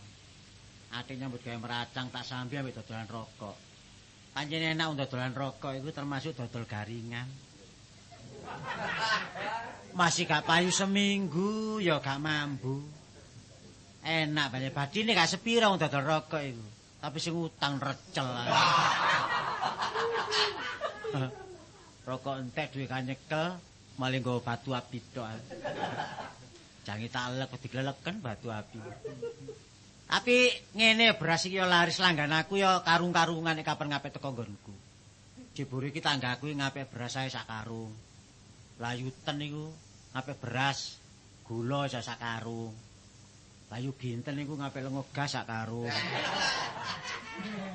[0.91, 3.55] Ate nyambut gawe meracang tak sambi ambek dodolan rokok.
[4.35, 7.31] Pancen enak dodolan rokok iku termasuk dodol garingan.
[9.95, 12.83] Masih gak payu seminggu ya gak mambu.
[14.03, 16.65] Enak banyak badine gak sepira dodol rokok iku.
[16.99, 18.27] Tapi sing utang recel.
[22.11, 25.27] rokok entek duwe kanyekel malah nggo batu api tok.
[26.83, 28.79] Jange tak elek digleleken batu api.
[30.13, 30.37] Tapi
[30.77, 34.75] ngene beras iki ya laris langgan aku ya karung-karungan nek kapan ngapet teko nggonku.
[35.53, 37.93] Jebure iki tanggaku ngapet beras ae sak karung.
[38.77, 39.71] Layuten niku
[40.13, 40.99] ngapet beras,
[41.47, 42.73] gula sak sak karung.
[43.73, 45.89] Layu ginten niku ngapet lengo gas sak karung.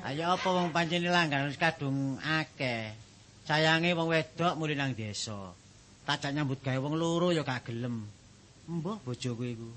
[0.07, 2.95] Ayo apa wong pancen langgan wis kadung akeh.
[3.43, 5.51] Sayange wong wedok muli nang desa.
[6.09, 8.01] Tajak nyambut gawe wong loro ya gak gelem.
[8.65, 9.69] Mbah bojoku iku.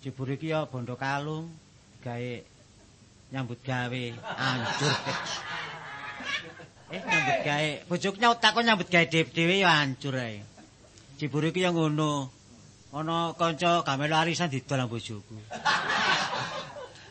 [0.00, 1.52] Jebure iki ya bondo kalung
[2.00, 2.34] gawe
[3.28, 4.94] nyambut gawe hancur.
[6.88, 10.40] eh nyambut gawe bojoku nyaut takon nyambut gawe dhewe ya hancur ae.
[11.20, 12.32] Jebure iki ya ngono.
[12.96, 15.36] Ana kanca gamel arisan didol bojoku.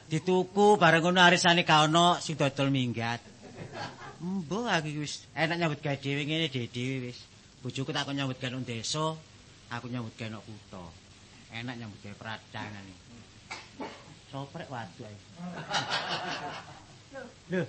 [0.09, 3.21] Dituku bareng ngono arisane gak ana sing dodol minggat.
[4.17, 7.21] Mbah aku wis enak nyambut gawe dhewe ngene dhewe wis.
[7.63, 9.15] Bojoku takon nyambut gawe nang desa,
[9.71, 10.83] aku nyambut gawe nang kutha.
[11.55, 13.15] Enak nyambut gawe pradangan iki.
[14.27, 15.17] Soprek waduh ae.
[17.47, 17.61] Lho,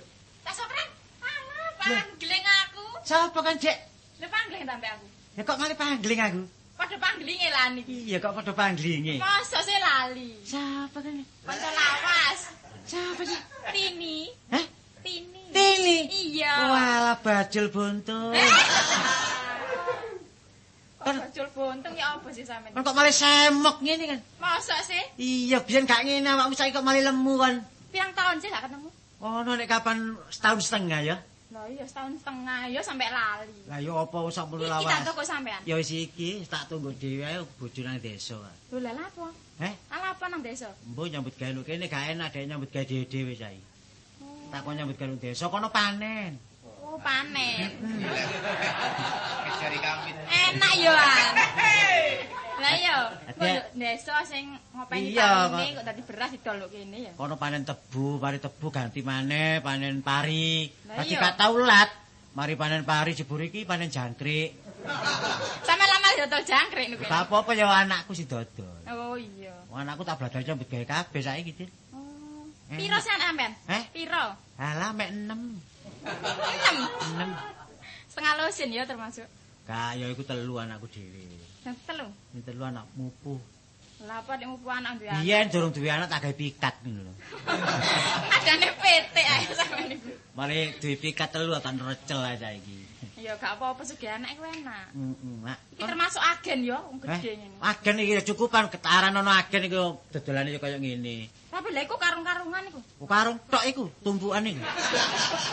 [0.43, 0.89] Tak soprek.
[1.23, 2.85] Alah, pangling aku.
[3.07, 3.77] sapa kan, Cek?
[4.19, 5.05] Lho pangling sampe aku.
[5.35, 6.41] Ya kok malah pangling aku?
[6.75, 7.95] Padha panglinge lan iki.
[8.11, 9.15] Iya kok padha panglinge.
[9.15, 10.43] Masa sih lali.
[10.43, 11.15] Sapa kan?
[11.47, 12.39] Kanca lawas.
[12.83, 13.39] Sapa sih?
[13.71, 14.27] Tini.
[14.51, 14.65] Hah?
[15.05, 15.41] Tini.
[15.53, 15.97] Tini.
[16.09, 16.53] Iya.
[16.65, 18.33] Walah bajul buntung.
[20.97, 22.73] Kok bajul buntung ya apa sih sampean?
[22.73, 24.19] Kok malah semok ngene kan?
[24.41, 25.03] Masa sih?
[25.21, 27.55] Iya, biyen gak ngene awakmu saiki kok malah lemu kan.
[27.93, 28.89] Pirang tahun sih gak ketemu?
[29.21, 29.97] Ono nek kapan
[30.33, 31.17] setahun setengah ya?
[31.53, 33.53] Lah iya setahun setengah ya sampe lali.
[33.69, 34.89] Lah yo apa sak Iki lawas.
[34.89, 35.61] tak toko sampean.
[35.63, 38.41] Ya wis iki tak tunggu dhewe ae bojo nang desa.
[38.73, 39.29] Lho lah apa?
[39.61, 40.73] Heh, Ala apa nang desa?
[40.89, 43.61] mbok nyambut gawe kene gak enak dhek nyambut gawe dhewe saiki.
[44.55, 46.39] Tak kok nyambut gawe desa kono panen.
[46.63, 47.75] Oh, panen.
[49.51, 50.15] Kejari kami.
[50.15, 51.35] Enak yo an.
[52.63, 52.71] Lah
[53.35, 55.83] kok desa sing ngopeni parine kok.
[55.83, 57.11] dadi beras didol kene ya.
[57.19, 60.71] Kono panen tebu, mari tebu ganti maneh, panen pari.
[60.87, 61.91] Dadi gak tau lat.
[62.31, 64.55] Mari panen pari jebur iki panen jangkrik.
[65.67, 67.03] Sampe lama dodol jangkrik niku.
[67.11, 68.87] Apa-apa ya anakku sing dodol.
[68.87, 69.51] Oh iya.
[69.75, 71.67] Anakku tak belajar nyambut gawe kabeh saiki, Dit.
[72.65, 72.77] Enak.
[72.79, 73.51] Piro sen amben?
[73.69, 73.83] Eh?
[73.93, 74.25] Piro?
[74.57, 76.05] Alah mek 6.
[76.05, 76.05] 6.
[76.05, 78.09] 6.
[78.09, 79.27] Setengah lusin ya termasuk.
[79.65, 81.25] Gak ya iku telu anakku dhewe.
[81.61, 82.07] Dan telu.
[82.33, 83.37] Ini telu anak mupu.
[84.05, 85.21] Lah apa nek mupu anak duwe anak?
[85.23, 87.13] Biyen durung duwe anak tak gawe pikat ngono lho.
[88.35, 90.09] Adane PT ae sampe niku.
[90.33, 92.77] Mari duwe pikat telu tak recel ae saiki.
[93.15, 94.85] Ya gak apa-apa sugih anak iku enak.
[94.93, 95.57] Heeh, Mak.
[95.73, 97.57] Iki termasuk agen ya, wong Eh, gedhe ngene.
[97.57, 99.77] agen iki cukupan ketaran ana agen iki
[100.13, 101.33] dodolane yo kaya ngene.
[101.55, 102.79] Tapi lha iku karung-karungan iku.
[102.99, 104.59] Oh, karung tok iku, tumpukan iku.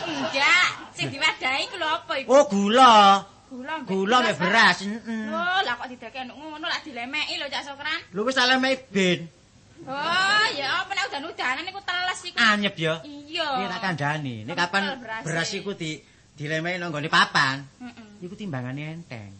[0.03, 2.27] Enggak, sing diwadahi iku lho apa iku?
[2.27, 3.23] Oh, gula.
[3.47, 5.31] Gula Gula mbek beras, heeh.
[5.31, 7.99] Oh, lah kok dideke ngono lah dilemeki lho Cak Sokran.
[8.11, 9.19] Lho wis tak lemeki ben.
[9.87, 12.35] Oh, ya apa nek udan-udanan iku teles iku.
[12.35, 12.93] Anyep ya.
[13.07, 13.47] Iya.
[13.63, 14.35] Iki tak kandhani.
[14.43, 14.83] Nek kapan
[15.23, 16.03] beras iku di
[16.35, 18.27] dilemeki nang papan, Heeh.
[18.27, 19.31] iku timbangane enteng.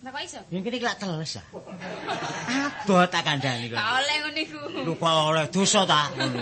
[0.00, 0.40] Lah kok iso?
[0.48, 1.46] Yen kene lak teles ah.
[2.80, 3.76] Abot tak kandhani kok.
[3.76, 4.60] Gak oleh ngono iku.
[4.80, 6.40] Lho kok oleh dosa ta ngono.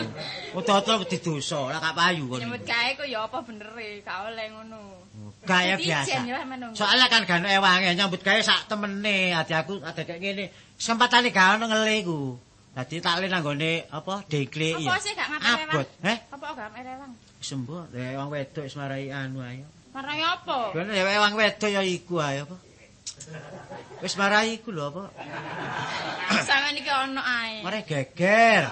[0.54, 2.38] Udah-udah wedi dosa, lah gak payu ngono.
[2.38, 4.80] Nyebut gawe ku ya apa bener e, gak oleh ngono.
[5.42, 6.16] Gaya Jadi biasa.
[6.78, 10.44] Soalnya kan gak ono ewange nyambut gawe sak temene, ati aku ada kayak ngene.
[10.78, 12.20] Kesempatane gak ono ngele iku.
[12.78, 16.18] Dadi tak le nanggone apa dekle Apa sih gak ngapain Abot, eh?
[16.30, 17.12] Apa gak ngapain rewang?
[17.42, 19.66] Sembuh, le wong wedok wis marai anu ayo.
[19.90, 20.70] Marai apa?
[20.70, 22.67] Kene ya wong wedok ya iku ayo apa.
[23.98, 25.04] Wis marai iku lho apa.
[26.46, 27.62] Sampe niki ono ae.
[27.66, 28.64] Marai geger.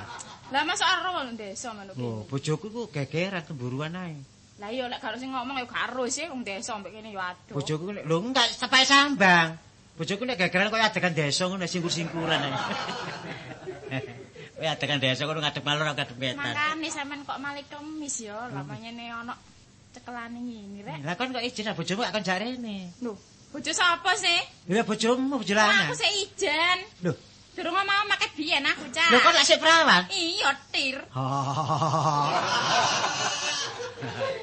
[0.54, 2.02] Lah masuk aro desa ngono ki.
[2.02, 4.14] Oh, bojoku ku gegeran temburuan ae.
[4.62, 7.58] Lah iya lek karo sing ngomong ya karo sih wong desa mbek kene ya aduh.
[7.58, 9.58] Bojoku lho enggak sepae sambang.
[9.98, 12.54] Bojoku nek gegeran koyo adegan desa ngono singkur-singkuran ae.
[14.56, 16.40] Kowe adegan desa kono ngadep malur ngadep wetan.
[16.40, 19.36] Makane sampean kok malah kemis ya, lah panyene ono
[19.92, 20.98] cekelane ngene rek.
[21.04, 22.96] Lah kon kok izin ah, bojomu gak kon jarene.
[23.04, 23.12] Lho,
[23.52, 24.40] bojo sapa sih?
[24.70, 25.90] Ya bojomu bojo lanang.
[25.90, 26.78] aku sik ijen.
[27.02, 27.12] Lho,
[27.56, 29.08] Durung mau make biyen aku, Cak.
[29.08, 30.04] lho kok lak sik perawan?
[30.12, 31.00] Iya, tir.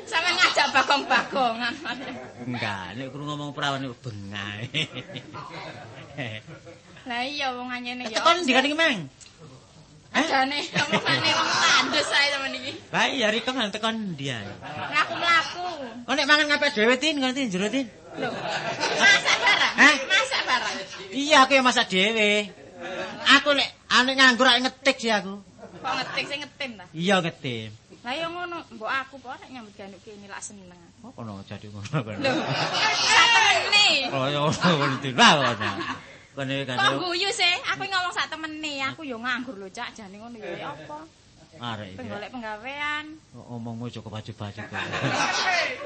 [0.09, 1.73] Sampeyan ngajak bagong-bagongan.
[2.41, 4.65] Enggak, nek krungu ngomong perawan iku bengae.
[7.05, 8.17] Lah iya wong anyene ya.
[8.17, 9.13] Tekon iki, Mang?
[10.13, 10.25] Eh?
[10.29, 12.71] Jane omongane wong tandus ae sampeyan iki.
[12.93, 14.45] Lah iya riko nang tekon ndi ae.
[14.45, 15.65] Mlaku-mlaku.
[16.05, 17.89] Kok nek mangan ngapik dhewe tin, ngerti jero tin?
[18.21, 18.29] Lho.
[19.01, 19.73] Masak barang.
[19.73, 19.95] Hah?
[20.05, 20.73] Masak barang.
[21.09, 22.53] Iya aku yang masak dhewe.
[23.41, 25.41] Aku nek ane nganggur nek ngetik sih aku.
[25.81, 26.85] Kok ngetik sing ngetim ta?
[26.93, 27.69] Iya ngetim.
[28.03, 30.77] Lah ya ngono, mbok aku kok nek nyambut gawe kene lak seneng.
[31.01, 32.21] Oh kono jadi ngono kono.
[32.21, 32.31] Lho.
[33.01, 33.87] Sak temene.
[34.13, 35.17] Oh ya ngono tin.
[35.17, 35.69] Lah kono.
[36.37, 36.75] Kono kan.
[36.77, 37.52] Kok guyu sih?
[37.73, 39.97] Aku ngomong sak temene, aku yo nganggur lho, Cak.
[39.97, 41.23] Jane ngono ya apa?
[41.61, 41.97] Arek iki.
[42.01, 43.05] Penggolek penggawean.
[43.33, 44.83] Omongmu cukup baju-baju kok.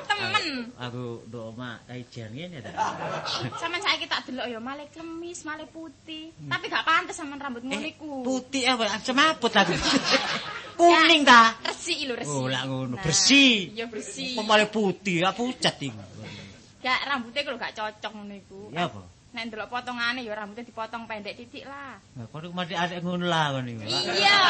[0.08, 0.46] Temen.
[0.80, 2.72] Aku nduk omah kajian ngene ta.
[3.60, 6.32] Sampeyan saiki tak delok ya male klemis, male putih.
[6.48, 8.24] Tapi gak pantes sampean rambut ngono iku.
[8.24, 8.96] Putih apa?
[9.04, 9.76] Semaput aku.
[10.80, 11.58] Kuning ta?
[11.66, 12.32] Resik lho, resik.
[12.32, 12.96] Oh, lah ngono.
[13.04, 13.74] Bersih.
[13.76, 14.40] Ya bersih.
[14.40, 16.00] Kok malah putih, apa pucat iku.
[16.80, 18.72] Gak rambutnya kalau gak cocok ngono iku.
[18.72, 19.17] Ya apa?
[19.38, 22.02] Nek ndelok potongane ya rambutnya dipotong pendek titik lah.
[22.18, 23.86] Nah, kono mati adek ngono lah kono iku.
[23.86, 24.42] Iya.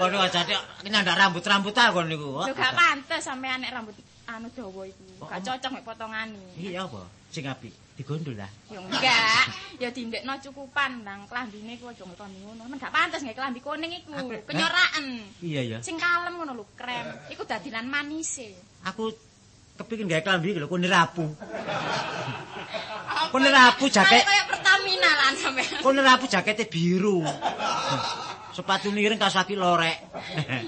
[0.00, 0.56] Kono ajane
[0.88, 2.40] nyandak rambut-rambut ta kono niku.
[2.40, 3.92] Lho gak pantes sampean nek rambut
[4.32, 5.28] anu dawa iku.
[5.28, 6.40] Gak cocok mek potongane.
[6.56, 7.04] Iya apa?
[7.28, 8.48] Sing apik digondol lah.
[8.72, 9.44] Ya enggak,
[9.76, 12.64] ya dindekno cukupan nang klambine ku aja ngeloni ngono.
[12.64, 14.16] Men gak pantes nggak klambi kuning iku.
[14.24, 14.40] Apa?
[14.48, 15.06] Kenyoraken.
[15.44, 15.78] Iya ya.
[15.84, 17.12] Sing kalem ngono lho, krem.
[17.28, 18.56] Iku dadinan manise.
[18.88, 19.12] Aku
[19.80, 21.24] kepingin gawe klambi lho kone rapu.
[23.32, 24.24] Kone rapu jaket.
[24.28, 25.80] Kayak Pertamina lan sampean.
[25.80, 27.24] Kone rapu jakete biru.
[28.52, 29.96] Sepatu miring kaos kaki lorek.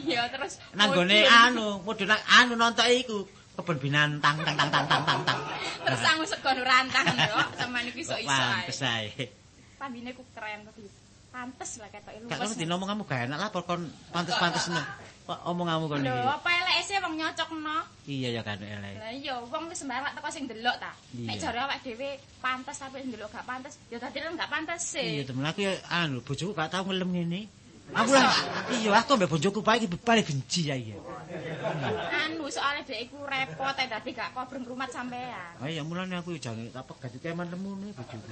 [0.09, 5.03] Iya terus Nanggone anu, mudun nang- anu nonton iku kebon binatang tang tang tang tang
[5.05, 5.39] tang tang.
[5.83, 9.29] Terus sangu segon rantang yo, sampean iki iso-iso Pantes ae.
[9.77, 10.87] Klambine ku keren tapi
[11.35, 12.31] pantes lah ketoke luwes.
[12.31, 13.83] Gak ngerti ngomong kamu gak enak lah kon
[14.15, 14.81] pantes-pantes no.
[15.23, 16.35] Kok omong kamu kon Lho, iki.
[16.35, 17.79] apa elek sih wong nyocokno?
[18.11, 18.95] Iya ya kan elek.
[18.99, 20.91] Lah iya, wong wis sembarang teko sing delok ta.
[21.15, 21.29] Iya.
[21.31, 22.11] Nek jare awake dhewe
[22.43, 25.27] pantes tapi sing delok gak pantes, ya dadi gak pantes Iya sih.
[25.31, 27.41] temen aku ya anu bojoku gak tau ngelem ngene.
[27.93, 28.35] Aku lah
[28.75, 30.99] iya aku mbek bojoku paling paling benci ya iya.
[32.27, 35.55] Anu soalnya dhek iku repot ae dadi gak kobreng rumat sampean.
[35.63, 38.27] Ah iya mulane aku jange tak pegat iki eman lemune bojoku.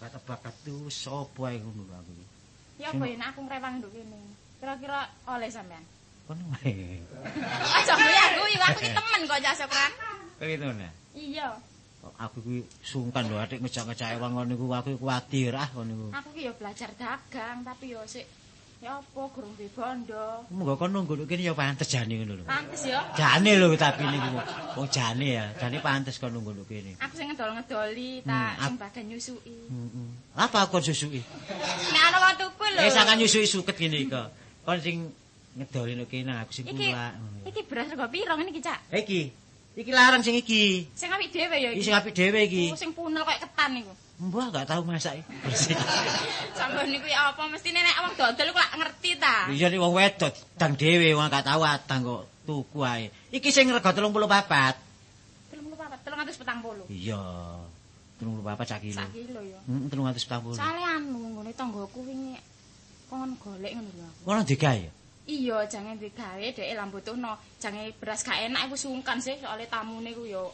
[0.00, 2.12] Kata bakat tuh sopo ae ngono aku.
[2.16, 2.24] iki.
[2.80, 4.20] Ya apa ya nek aku ngrewang nduk kene.
[4.56, 5.84] Kira-kira oleh sampean.
[6.24, 6.72] Kono wae.
[7.76, 9.90] Aja guyu aku, yo aku ki temen kok Cak Sokran.
[10.40, 10.92] Kayak gitu nah.
[11.14, 11.48] Iya,
[12.20, 16.06] Aku kuwi sungkan lho adik ngejak-ngejak wong ngono niku aku kuwatir ah ngono niku.
[16.12, 18.28] aku ki yo belajar dagang tapi yo sik
[18.84, 20.44] ya apa gurung di bondo.
[20.52, 22.44] Monggo kono nunggu kene ya pantes jane ngono lho.
[22.44, 23.00] Pantes yo.
[23.16, 24.36] Jane lho tapi niku.
[24.76, 26.92] Wong jane ya, jane pantes kono nunggu kene.
[27.00, 29.56] Aku sing ngedol-ngedoli Hmm, tak ap- sing bagian nyusui.
[29.72, 30.08] Heeh.
[30.36, 31.24] Apa kon susuki?
[31.88, 32.80] Nek ana wong tuku lho.
[32.84, 34.22] Eh sakan nyusui suket ngene iki.
[34.60, 35.08] Kon sing
[35.54, 37.14] ngedolin kene aku sing kula.
[37.46, 38.78] iki beras rego piro ngene iki, Cak?
[38.90, 39.22] Iki.
[39.74, 40.86] Iki larang sing iki.
[40.94, 41.86] Sing apik dhewe ya Iki iki.
[41.86, 42.64] sing apik dhewe iki.
[42.70, 43.94] Oh, sing punel kayak ketan niku.
[44.14, 45.26] Mbah gak tau masak iki.
[45.42, 45.74] bersih.
[46.58, 49.50] Sampeyan niku ya apa mesti nek wong dodol iku lak ngerti ta.
[49.50, 53.10] Iya nek wong wedok dang dhewe wong gak tau adang kok tuku ae.
[53.34, 54.14] Iki sing rega 34.
[55.54, 56.90] 34, 340.
[56.90, 57.22] Iya.
[58.22, 58.94] 34 sak kilo.
[58.94, 59.58] Sak kilo ya.
[59.66, 60.54] Heeh 340.
[60.54, 62.38] Soale anu nggone tanggoku wingi
[63.10, 64.06] kon golek ngono lho.
[64.06, 64.22] aku.
[64.30, 64.86] Ngono digawe.
[65.24, 67.32] Iya, jange digawe dhek lan butuhno.
[67.56, 70.52] Jange beras gak enak aku sungkan sih soalé tamune ku yo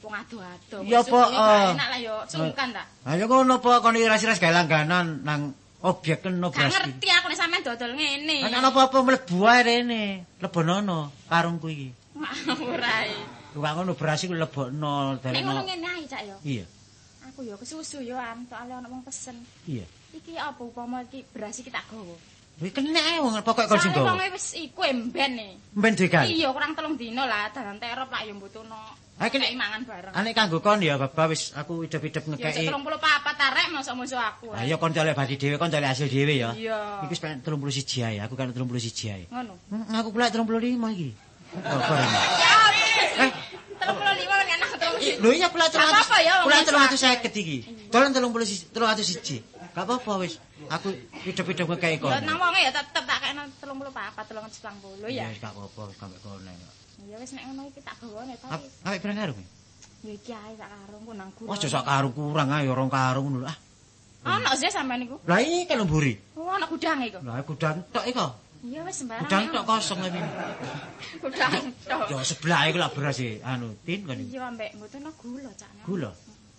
[0.00, 0.80] wong ado-ado.
[0.88, 1.76] Ya, Wis Po, gak eh.
[1.76, 2.84] enak lah yo sungkan ta.
[3.04, 5.52] Ayo ngono apa kon iras-iras gawe langganan nang
[5.84, 6.72] objek kena Gak beras.
[6.72, 6.76] iki.
[6.80, 8.36] ngerti aku nek sampean dodol ngene.
[8.48, 10.02] Ana apa-apa mlebu ae rene.
[10.40, 11.88] Lebonono karungku iki.
[12.16, 13.12] Ngawur ae.
[13.52, 16.36] Kok ngono beras iku lebokno Nek ngono ngene ae cak yo.
[16.48, 16.64] Iya.
[17.28, 19.36] Aku yo kesusu yo an soalé ana wong pesen.
[19.68, 19.84] Iya.
[20.16, 22.16] Iki apa upama iki beras iki tak gawa.
[22.58, 25.50] Wis kena ae wong pokoke kon sing wong wis iku emben e.
[25.78, 26.26] Mben digawe.
[26.26, 28.74] Iya, kurang telung dino lah dalan terop lah yo mbutuhno.
[29.18, 30.10] Ah, kene- mangan bareng.
[30.10, 32.66] Ane kanggo kon ya Baba wis aku idep-idep Ya ngekeki.
[32.66, 34.46] 34 arek mosok-mosok aku.
[34.58, 34.66] ae.
[34.66, 36.50] Ayo kon colek badi dhewe kon colek hasil dhewe ya.
[36.50, 36.78] Iya.
[37.06, 39.24] Iki wis pengen 31 ae, aku kan 31 ae.
[39.30, 39.54] Ngono.
[39.70, 41.10] Hmm, aku pula 35 iki.
[41.62, 42.10] Bareng.
[42.42, 42.58] Ya.
[43.22, 43.30] Eh.
[43.78, 45.02] 35 kan anak terus.
[45.22, 47.58] Lho iya ya, wong Pula iso 350 iki.
[47.86, 49.57] Dolan 30 301.
[49.78, 50.42] Gak apa-apa wis.
[50.66, 50.90] Aku
[51.22, 52.10] idep-idep ngekeki kon.
[52.10, 55.30] Ya nang wonge ya tetep tak kena 34 390 ya.
[55.30, 56.50] Wis gak apa-apa sampe kono.
[57.06, 59.38] Ya wis nek ngono iki tak gawane Ap- tapi Awake pirang karung?
[60.02, 61.46] ya iki ae tak karungku nang guru.
[61.46, 63.46] Wah, sak karung kurang ae rong karung ngono.
[63.46, 63.54] Ah,
[64.26, 65.14] Ana sih sampean niku.
[65.30, 66.18] lah iki kan mburi.
[66.34, 67.22] Oh, ana gudang iku.
[67.22, 68.26] Lah gudang tok iko.
[68.66, 69.30] Iya wis sembarang.
[69.30, 70.18] Gudang tok kosong iki.
[71.22, 71.52] Gudang
[71.86, 72.06] tok.
[72.10, 74.18] Ya sebelah iku lah beras e anu tin kan.
[74.18, 75.70] Iya ambek mboten gula cak.
[75.86, 76.10] Gula.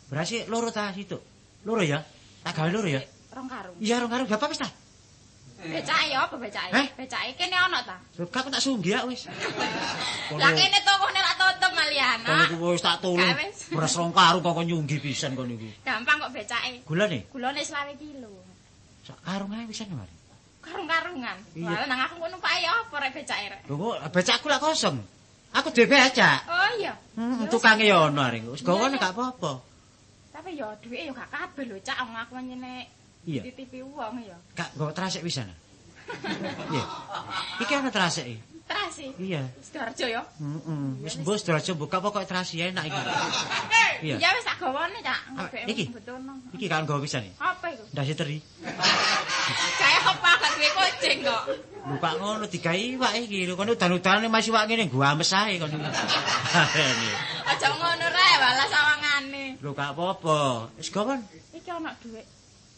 [0.08, 1.20] Beras e loro ta situ.
[1.68, 2.00] Loro ya?
[2.44, 3.02] Tak gawe loro ya?
[3.36, 3.76] Rong karung.
[3.80, 4.70] Iya rong karung berapa wis ta?
[5.60, 6.72] Becake ya apa becake?
[6.72, 6.88] Heh?
[6.96, 8.00] Becake kene ana ta?
[8.16, 9.28] Lho gak aku tak sunggi ya wis.
[10.40, 12.24] Lah kene tokone lak tutup malian.
[12.24, 13.20] Kono iku wis tak tulung.
[13.20, 13.76] Wis.
[13.76, 15.68] Beras rong karung kok nyunggi pisan kono iku.
[15.84, 16.88] Gampang kok becake.
[16.88, 18.32] Gulane Gulane 20 kilo.
[19.04, 20.16] sak karung ae pisan mari.
[20.64, 21.38] Karung-karungan.
[21.60, 23.62] Walah nang aku ngono numpak ya apa rek becake rek.
[23.68, 24.98] Lho kok becakku lak kosong.
[25.60, 26.48] Aku dhewe becak.
[26.48, 26.96] Oh iya.
[27.20, 27.52] Hmm, wis.
[27.52, 28.48] tukange ya ono arek.
[28.48, 29.04] Wis gawane iya.
[29.04, 29.69] gak apa-apa.
[30.40, 32.00] Tapi ya duwike ya gak kabeh lho, Cak.
[32.00, 32.88] Wong aku nyene
[33.28, 33.44] Iya.
[33.44, 34.40] titipi wong ya.
[34.56, 35.52] Gak nggo trasik pisan.
[36.72, 36.84] Iya.
[37.60, 38.40] Iki ana trasik iki.
[38.64, 39.12] Terasi.
[39.20, 39.52] Iya.
[39.60, 40.24] Sidoarjo ya.
[40.24, 41.04] Heeh.
[41.04, 43.02] Wis mbos diraja buka pokoke trasi enak iki.
[44.08, 44.16] Iya.
[44.16, 45.20] Ya wis tak gawane, Cak.
[45.68, 45.92] Iki?
[46.56, 47.36] Iki kan nggo pisan iki.
[47.36, 47.84] Apa iku?
[47.92, 48.40] Ndase teri.
[49.76, 51.44] Kayak apa gak duwe kucing kok.
[51.84, 53.44] Lupa ngono digawe iwak iki.
[53.44, 55.76] Lho kono udan-udane masih iwak ngene gua ames ae kono.
[57.44, 57.89] Aja ngono.
[59.60, 60.72] Lho gak apa-apa.
[60.80, 61.20] Wis gawon.
[61.52, 62.24] Iki ana dhuwit.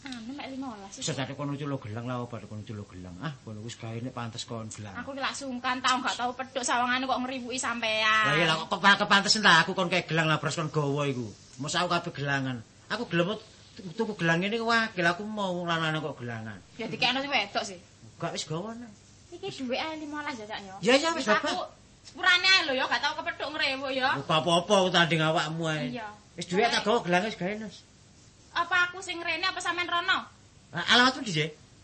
[0.02, 0.98] Anu mek 15.
[0.98, 3.14] Wis dadi kono culo gelang lah apa kono culo gelang.
[3.22, 4.90] Ah, kono wis gawe nek pantes kon gelang.
[4.98, 8.26] Aku ki lak sungkan tau gak tau pedhuk sawangane kok ngriwuki sampean.
[8.26, 11.30] Lah iya lah kok kepantesen ta aku kon kayak gelang lah bros kon gawa iku.
[11.62, 12.66] Mos aku kabeh gelangan.
[12.90, 13.38] Aku gelem
[13.94, 16.58] tuku gelang ngene wakil aku mau lanane kok gelangan.
[16.82, 17.78] Ya dikekno sing wedok sih.
[18.18, 18.82] Gak wis gawon.
[19.30, 20.74] Iki dhuwit ae 15 ya, Cak ya.
[20.98, 21.70] Ya, wis, aku Bapak.
[22.02, 24.18] sepurane ae lho ya gak tau kepethuk ngrewuk ya.
[24.18, 25.94] Apa-apa tanding awakmu ae.
[25.94, 26.10] Iya.
[26.36, 27.84] Wis dhuwit tak gawa gelang wis gawe nus.
[28.56, 30.28] Apa aku sing rene apa sampean rono?
[30.72, 31.32] Ah, Alamatmu di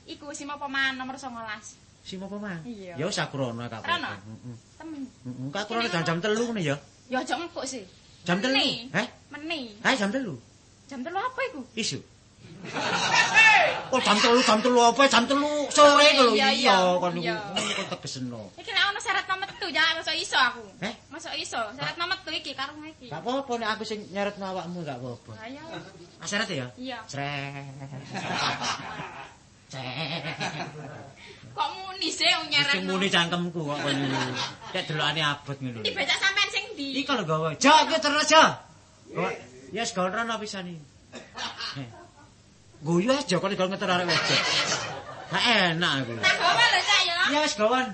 [0.08, 1.28] Iku sing man nomor 19.
[2.00, 2.64] Sing apa?
[2.64, 2.96] Iya.
[2.96, 4.08] Ya wis aku rono gak Rono?
[4.08, 4.56] Heeh.
[4.80, 5.02] Temen.
[5.04, 6.76] Heeh, kak rono jam jam 3 ngene ya.
[7.12, 7.84] Ya aja engkuk sih.
[8.24, 8.56] Jam telu?
[8.56, 8.88] Meni.
[8.92, 9.06] Heh?
[9.32, 9.76] Meni.
[9.84, 10.24] Kae jam 3.
[10.88, 11.60] Jam telu apa iku?
[11.76, 12.00] Isu.
[13.92, 16.76] Oh jam 3 jam 3 apa jam 3 sore Iya, lho iya, iya iya.
[17.00, 17.36] kon niku Iya.
[17.56, 18.40] ngono kon tegesno.
[18.60, 20.60] Iki nek ana syarat metu ya masa iso aku.
[20.84, 20.94] Heh?
[21.08, 23.08] Masa iso syarat metu iki karung iki.
[23.08, 25.32] Gak apa-apa nek aku sing nyaretno awakmu gak apa-apa.
[25.40, 25.64] Ayo.
[26.20, 26.68] Asyarat ya?
[26.76, 26.98] Iya.
[27.08, 27.64] Cret.
[29.72, 30.36] Cret.
[31.58, 32.74] Kok muni sih wong nyaran.
[32.76, 34.20] Sing muni cangkemku kok kon niku.
[34.70, 35.80] Kayak delokane abot ngono.
[35.82, 36.86] Iki becak sampean sing ndi?
[36.94, 37.50] Iki kalau gawe.
[37.58, 38.44] Jo, iki terus jo.
[39.74, 40.78] Ya yes, gawe rono pisan iki.
[42.78, 44.42] Guyu aja kok gawe ngeter arek wedok.
[45.34, 46.12] Gak enak aku.
[46.22, 47.16] Tak gawe lho cak ya.
[47.34, 47.86] Ya wis gawon.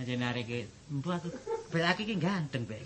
[0.00, 0.60] Aja narik iki.
[0.88, 1.28] Mbok aku
[1.68, 2.80] bel iki ganteng, Bek.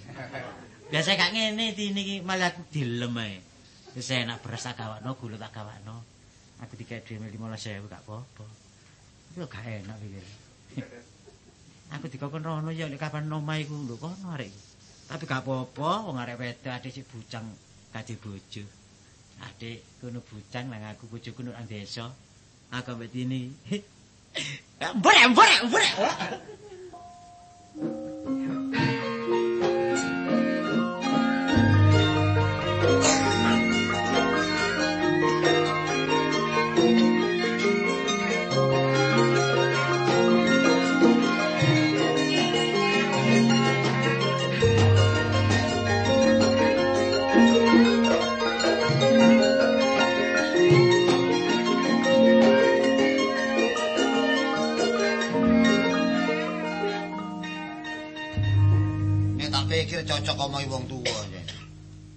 [0.91, 3.39] Biasa gak ngene di niki malah aku dilem ae.
[3.95, 6.03] Wis enak beras tak gawakno, gula tak gawakno.
[6.59, 8.47] Aku dikek dhewe 15.000 gak apa-apa.
[9.39, 10.27] Yo gak enak pikir.
[11.95, 14.51] Aku dikokon rono ya nek kapan omah iku lho kono arek.
[15.07, 17.47] Tapi gak apa-apa, wong arek wedok adik sik bujang
[17.95, 18.84] kadi bojo.
[19.43, 22.13] Adik kono bujang nang aku bojoku nang desa.
[22.71, 23.51] Aku mbek dini.
[24.99, 25.93] Mbrek, mbrek, mbrek.
[60.25, 61.21] Cocok omongi wong tuwa.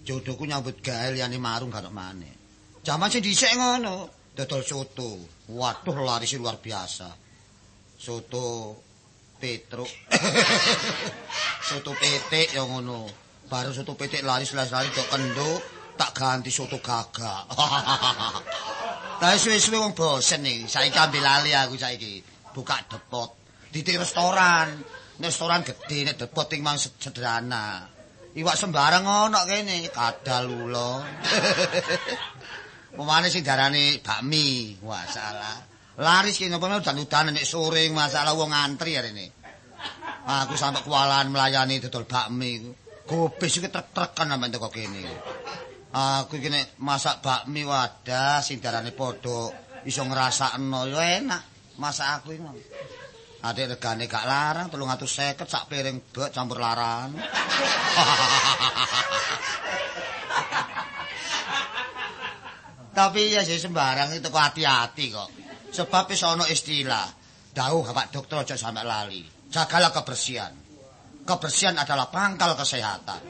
[0.08, 2.32] Jodohku nyambut gawe liyane marung gak mane.
[2.80, 5.20] Jaman sing dhisik ngono, dodol soto.
[5.52, 7.12] Waduh laris luar biasa.
[8.00, 8.72] Soto
[9.36, 9.92] Petruk.
[11.68, 13.12] soto petik ya ngono.
[13.52, 15.60] Baru soto petik laris-laris tok kendo,
[16.00, 17.44] tak ganti soto gagak.
[19.20, 20.64] Tapi suwe-suwe wong bosen nih.
[20.64, 22.24] Saiki ambil lali aku saiki.
[22.56, 23.36] Buka depot.
[23.68, 24.80] Di restoran.
[25.20, 27.97] Restoran gede, nek depot mang sederhana.
[28.38, 31.02] Iwak sembarang ono kene, kadal ulo.
[32.94, 34.78] Pemane sing darane bakmi.
[34.86, 35.58] Wah, salah.
[35.98, 39.34] Laris kene apa udan-udan nek sore masalah wong ngantri arene.
[40.30, 42.62] Aku sampe kewalahan melayani dodol bakmi.
[43.10, 45.02] Gobes iki trek-trekan sampe teko kene.
[45.98, 49.50] Aku iki nek masak bakmi wadah sing darane padha
[49.82, 51.74] iso ngrasakno yo enak.
[51.82, 52.46] Masak aku iki.
[53.48, 57.16] Adik regane gak larang 350 sak piring bek campur laran.
[62.98, 65.30] Tapi ya sih sembarang itu kok hati-hati kok.
[65.72, 67.08] Sebab wis ana istilah,
[67.56, 69.24] dawuh Bapak Dokter aja sampe lali.
[69.48, 70.52] Jagalah kebersihan.
[71.24, 73.22] Kebersihan adalah pangkal kesehatan.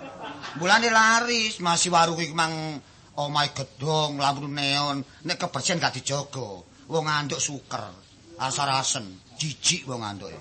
[0.57, 2.81] Mulane laris masih warung iki mang
[3.19, 7.91] omahe gedhong, lampu neon, nek kebersihan gak dijogo, wong anduk suker,
[8.39, 10.33] asar-asen, jijik wong anduk.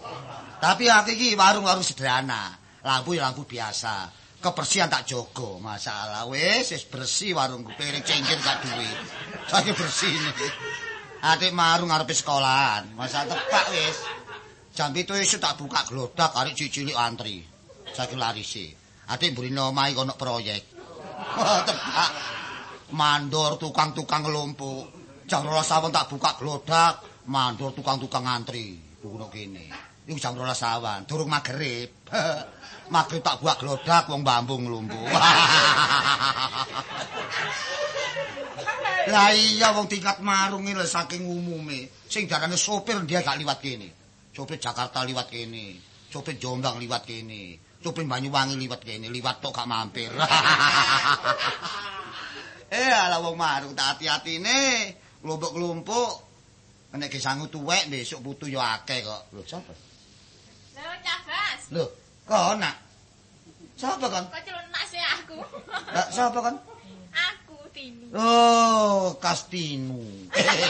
[0.59, 4.09] Tapi aku iki warung-warung sederhana, lampu ya lampu biasa.
[4.37, 8.89] Kebersihan tak jogo, masalah wis wis bersih warungku, piring cengkir gak duwe.
[9.49, 10.31] Saiki bersih ini.
[11.25, 12.93] Adik marung ngarepe sekolahan.
[12.95, 13.97] Masa tepak wis.
[14.77, 17.41] Jam 7 esuk tak buka glodak arek cilik antri.
[17.97, 18.77] Saking larise.
[19.09, 20.63] Adik mburine omahe kono proyek.
[21.67, 22.13] Tepak.
[22.93, 24.95] Mandor tukang-tukang ngelumpuk.
[25.27, 28.86] Jam 12 awan tak buka glodak, mandor tukang-tukang antri.
[29.07, 29.71] Kuno kene.
[30.07, 31.91] Iku jam 12 awan, durung magrib.
[32.95, 35.11] magrib tak buka glodak wong bambu ngelumpuk.
[39.07, 41.87] Lah iya wong tingkat marung iki lho saking umume.
[42.11, 43.95] Sing darane sopir dia gak liwat kene.
[44.35, 45.79] Sopir Jakarta liwat kene.
[46.11, 47.63] Sopir Jombang liwat kene.
[47.79, 50.11] Sopir Banyuwangi liwat kene, liwat tok gak mampir.
[52.83, 54.91] eh ala wong marung tak hati-hatine.
[55.23, 56.26] Klumpuk-klumpuk.
[56.97, 59.29] Nek ge sangu tuwek besok butuh yo akeh kok.
[59.37, 59.73] Lho sapa?
[60.77, 61.61] Lho, Cabas.
[61.69, 61.85] Lho,
[62.25, 62.77] kok nak?
[63.77, 64.25] Sapa kan?
[64.33, 65.37] Kok celunak sih aku.
[65.93, 66.57] Lah sapa kan?
[67.13, 68.09] aku Tini.
[68.17, 70.01] Oh, Kastinu.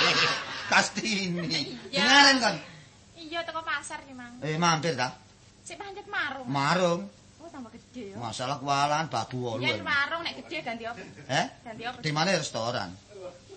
[0.73, 1.79] Kastini.
[1.95, 2.03] Iya.
[2.03, 2.55] Ngaren kan?
[3.15, 4.43] Iya teko pasar ki, Mang.
[4.43, 5.15] Eh mampir ta?
[5.63, 6.47] Sik pancet marung.
[6.51, 7.01] Marung.
[7.39, 8.17] Oh, tambah gede ya.
[8.19, 9.63] Masalah kualan babu wolu.
[9.63, 10.99] Yen marung nek gede ganti apa?
[11.31, 11.47] Eh?
[11.63, 11.99] Ganti apa?
[12.03, 13.06] Di mana restoran?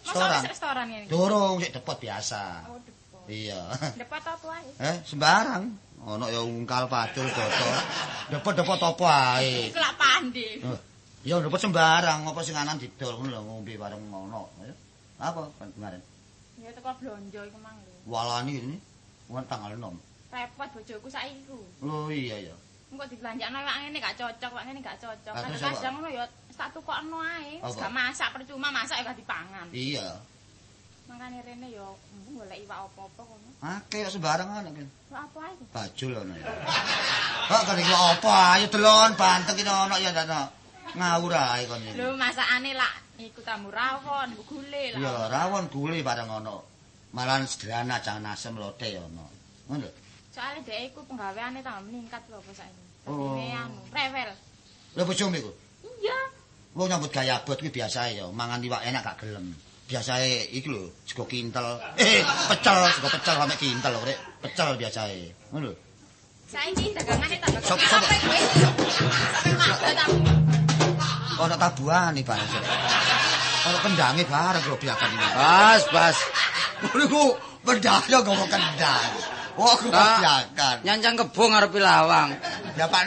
[0.03, 0.41] Restoran.
[0.45, 1.05] restoran ngene.
[1.05, 1.11] iki?
[1.11, 2.43] Durung sik depot biasa.
[2.71, 3.23] Oh, depot.
[3.27, 3.61] Iya.
[3.99, 4.69] Depot apa wae?
[4.79, 5.63] Eh, sembarang.
[5.99, 7.67] Ono ya ungkal pacul foto.
[8.31, 9.07] Depot-depot apa
[9.43, 9.67] ae.
[9.67, 10.49] Iku lak pandi.
[10.63, 10.79] Eh,
[11.19, 14.47] Ya depot sembarang, apa sing anan didol ngono lho ngombe bareng ngono.
[14.63, 14.71] Ya.
[15.19, 15.99] Apa kan kemarin?
[16.63, 17.91] Ya teko blonjo iku Mang lho.
[18.07, 18.75] Walani ini
[19.27, 19.99] wong tanggal 6.
[20.31, 21.59] Repot bojoku saiki ku.
[21.83, 22.55] Oh iya ya.
[22.89, 25.33] Engko dibelanjakno wak ngene gak cocok, wak ngene gak cocok.
[25.35, 25.89] Kadang-kadang apa?
[25.91, 26.23] ngono ya
[26.59, 27.63] tak tukokno ae.
[27.63, 29.71] Gak masak percuma masak gak dipangan.
[29.71, 30.19] Iya.
[31.07, 31.87] Makane rene ya
[32.35, 33.49] golek iwak apa-apa kono.
[33.63, 34.87] Akeh kok sembarang ana kan.
[35.07, 35.53] Wak apa ae?
[35.71, 36.21] Bajul ya.
[37.47, 40.51] Kok kan iki apa ayo delon banteng iki ana ya ndak
[40.99, 41.79] ngawur ae kon.
[41.95, 44.99] Lho masakane lak iku tamu rawon, gule lah.
[44.99, 46.59] Iya, rawon gule bareng ana.
[47.15, 49.25] Malah sederhana jangan asem lote ya ana.
[49.71, 49.91] Ngono lho.
[50.35, 52.83] Soale dhek iku penggaweane tambah meningkat lho apa saiki.
[53.09, 53.33] Oh.
[53.39, 54.29] Anu, rewel.
[54.93, 55.51] Lho bojomu iku.
[55.99, 56.19] Iya.
[56.79, 59.51] Wong nyambut gawe abot kuwi biasa ya, mangan iwak enak gak gelem.
[59.83, 61.75] Biasae iki lho, sego kintel.
[61.99, 64.15] Eh, pecel, sego pecel sampe kintel lho, Rek.
[64.39, 65.27] Pecel biasae.
[65.51, 65.73] Ngono lho.
[66.47, 67.99] Saiki dagangane tambah Sop- sop-?
[67.99, 68.15] Sampe
[69.59, 70.15] mabet aku.
[71.43, 72.51] Ana tabuhane bareng.
[73.67, 75.27] Ana kendange bareng lho biakan iki.
[75.35, 76.17] Bas, bas.
[76.79, 77.23] Ngono iku
[77.67, 79.11] pendaya gowo kendang.
[79.59, 80.15] Wah, aku Ah.
[80.23, 80.75] biakan.
[80.87, 82.31] Nyancang kebo ngarepe lawang.
[82.79, 83.03] Ya Pak.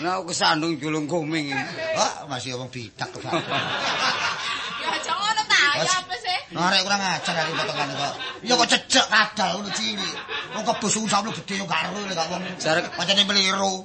[0.00, 1.52] Nah, aku kesandung julung kuming.
[1.92, 3.20] Wah, masih wong bidak kok.
[3.20, 6.38] Ya aja ngono ta, ya apa sih?
[6.56, 8.14] Narek kurang ajar hari potongan kok.
[8.40, 10.14] Ya kok cecek kadal ngono cilik.
[10.56, 12.40] Wong kebus usapno gede yo karo lek gak wong.
[12.56, 13.84] Jarek- pancene meliru.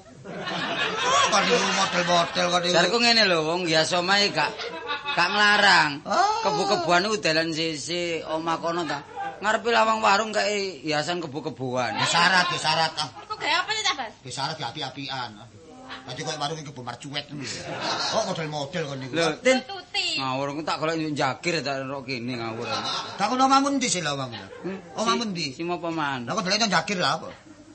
[1.29, 2.73] Kok niku model-model kok niku.
[2.73, 4.51] Jarku ngene lho, wong biasa mae gak
[5.13, 5.91] gak nglarang.
[6.07, 6.39] Oh.
[6.47, 9.03] Kebu-kebuan iku dalan sisi omah kono ta.
[9.43, 11.91] Ngarepe lawang warung kae hiasan kebu-kebuan.
[11.99, 12.91] Ya syarat, ya syarat.
[12.95, 14.11] Ah, Iku gawe apa sih Tabas?
[14.23, 15.31] ya syarat ya api-apian.
[16.03, 17.47] Nanti kok warung iki kebo marcuet ngono.
[18.11, 19.13] Kok model-model kok niku.
[19.15, 19.57] Lho, Tin.
[19.63, 20.07] Tuti.
[20.19, 22.67] Ngawur aku tak golek jakir tak ro kene ngawur.
[23.15, 24.35] Tak ono omamu ndi sih lho omamu?
[24.99, 25.55] Omamu ndi?
[25.55, 26.27] Si mau paman.
[26.27, 27.29] Lah kok delek nang jakir lah apa?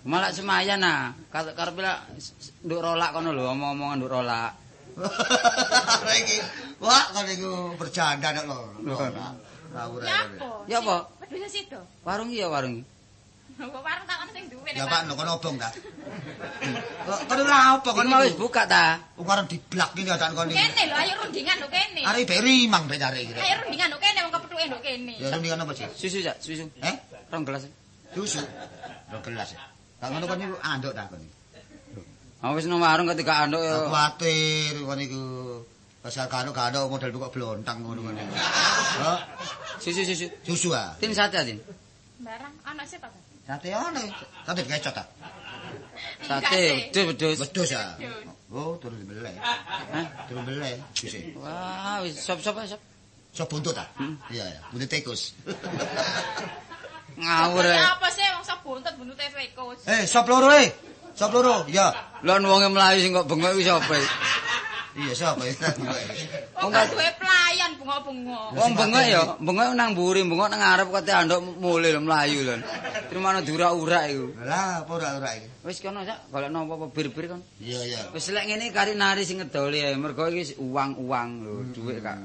[0.04, 1.12] Malah semayan nah.
[1.32, 2.08] Kate karepe lak
[2.64, 4.52] nduk rolak kono lho, omong-omongan nduk rolak.
[6.04, 6.36] Lah iki.
[6.82, 8.60] Wah, kok niku bercanda nek lho.
[9.70, 10.48] Ngawur Ya apa?
[10.66, 10.96] Ya apa?
[11.30, 11.78] Wis sido.
[12.02, 12.82] Warung iya warung.
[12.82, 12.99] Kok
[13.68, 14.70] warung tak ono sing duwe.
[14.72, 15.68] Ya Pak, kono obong ta.
[17.04, 18.96] Kok kono lha apa Kok kono mau buka ta?
[19.20, 20.56] Ukaran diblak iki adan iki.
[20.56, 22.00] Kene lho, ayo rundingan lho kene.
[22.08, 23.32] Arek be rimang be arek iki.
[23.36, 25.14] Ayo rundingan lho kene wong kepethuke lho kene.
[25.20, 25.88] Ya rundingan apa sih?
[25.92, 26.64] Susu ya, susu.
[26.80, 26.94] Eh?
[27.28, 27.68] Rong gelas.
[28.16, 28.40] Susu.
[29.12, 29.52] Lo gelas.
[30.00, 31.20] Tak ngono kon niku anduk ta kon.
[32.40, 33.84] Ah wis nang warung ketika anduk ya.
[33.84, 35.22] Kuwatir kon niku.
[36.00, 38.16] Pasal karo karo model buka blontang ngono kon.
[39.04, 39.20] Oh,
[39.76, 40.26] Susu susu.
[40.44, 40.96] susu ah.
[40.96, 41.60] Tin sate tin.
[42.24, 43.29] Barang ana sih Pak.
[43.50, 44.02] Sate ana.
[44.46, 45.02] Sate kecot ta.
[46.22, 46.60] Sate,
[46.94, 47.38] wedhus wedhus.
[47.42, 47.98] Wedhus ah.
[48.54, 49.34] Oh, turun dibeleh.
[49.42, 50.06] Hah?
[50.30, 50.78] Turun beleh.
[50.94, 51.34] Bisi.
[51.34, 52.78] Wah, wis sop-sop ae, sop.
[53.34, 53.90] So buntut ta?
[54.30, 55.34] Iya ya, buntut tikus.
[57.18, 57.66] Ngawur.
[57.66, 57.90] Ya ae.
[57.90, 59.82] apa sih wong sok buntut buntute tikus.
[59.90, 60.70] Eh, sop loro eh.
[61.18, 61.66] Sop loro.
[61.66, 61.90] Ya.
[62.22, 63.98] Lon wonge mlayu sing kok bengok wis sapa?
[65.00, 65.54] Iya, sapa ya?
[66.60, 68.40] Wong gak duwe pelayan bunga-bunga.
[68.52, 72.60] Wong bengok ya, bengok nang mburi, bengok nang ngarep kate anduk mulih lho mlayu lho.
[73.08, 74.26] Terima dura-urak iku.
[74.44, 75.48] Lah, apa ora-ora iki?
[75.64, 77.40] Wis kono sak golekno apa bir-bir kon.
[77.64, 78.00] Iya, iya.
[78.12, 82.18] Wis lek ngene kari nari sing ngedoli ae, mergo iki uang-uang lho, dhuwit kak.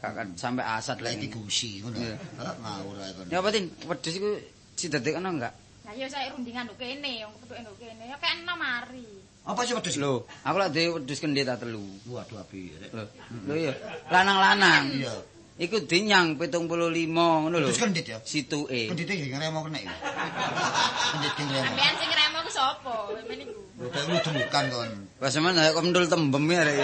[0.00, 1.34] Kak kan sampe asat Lah lek iki iki.
[1.34, 1.98] gusi ngono.
[1.98, 2.14] Iya.
[2.40, 3.26] Ah, ngawur ae kon.
[3.26, 3.68] Ya apa tin?
[3.84, 4.30] Wedhus iku
[4.78, 5.54] didadekno enggak?
[5.84, 8.04] Lah ya saya rundingan lho kene, wong kepethuke lho kene.
[8.06, 9.19] Ya kene mari.
[9.50, 9.98] Apa sih wedhus?
[9.98, 11.82] Lho, aku lek dhewe wedhus kendhe ta telu.
[12.06, 12.70] Waduh api.
[12.94, 13.04] Lho.
[13.50, 13.74] Lho iya,
[14.06, 14.94] lanang-lanang.
[14.94, 15.14] Iya.
[15.60, 17.66] Iku dinyang 75 ngono lho.
[17.66, 18.22] Wedhus kendit ya.
[18.22, 18.94] Situke.
[18.94, 19.90] Kendite iki ngremo kena iki.
[21.12, 21.66] Kendit ki ngremo.
[21.66, 22.94] Sampeyan sing remo ku sapa?
[23.26, 23.52] Men iku.
[23.82, 24.90] Lho tak lu bukan kon.
[25.18, 26.78] Wes sampean ayo kok mendul tembem ya rek.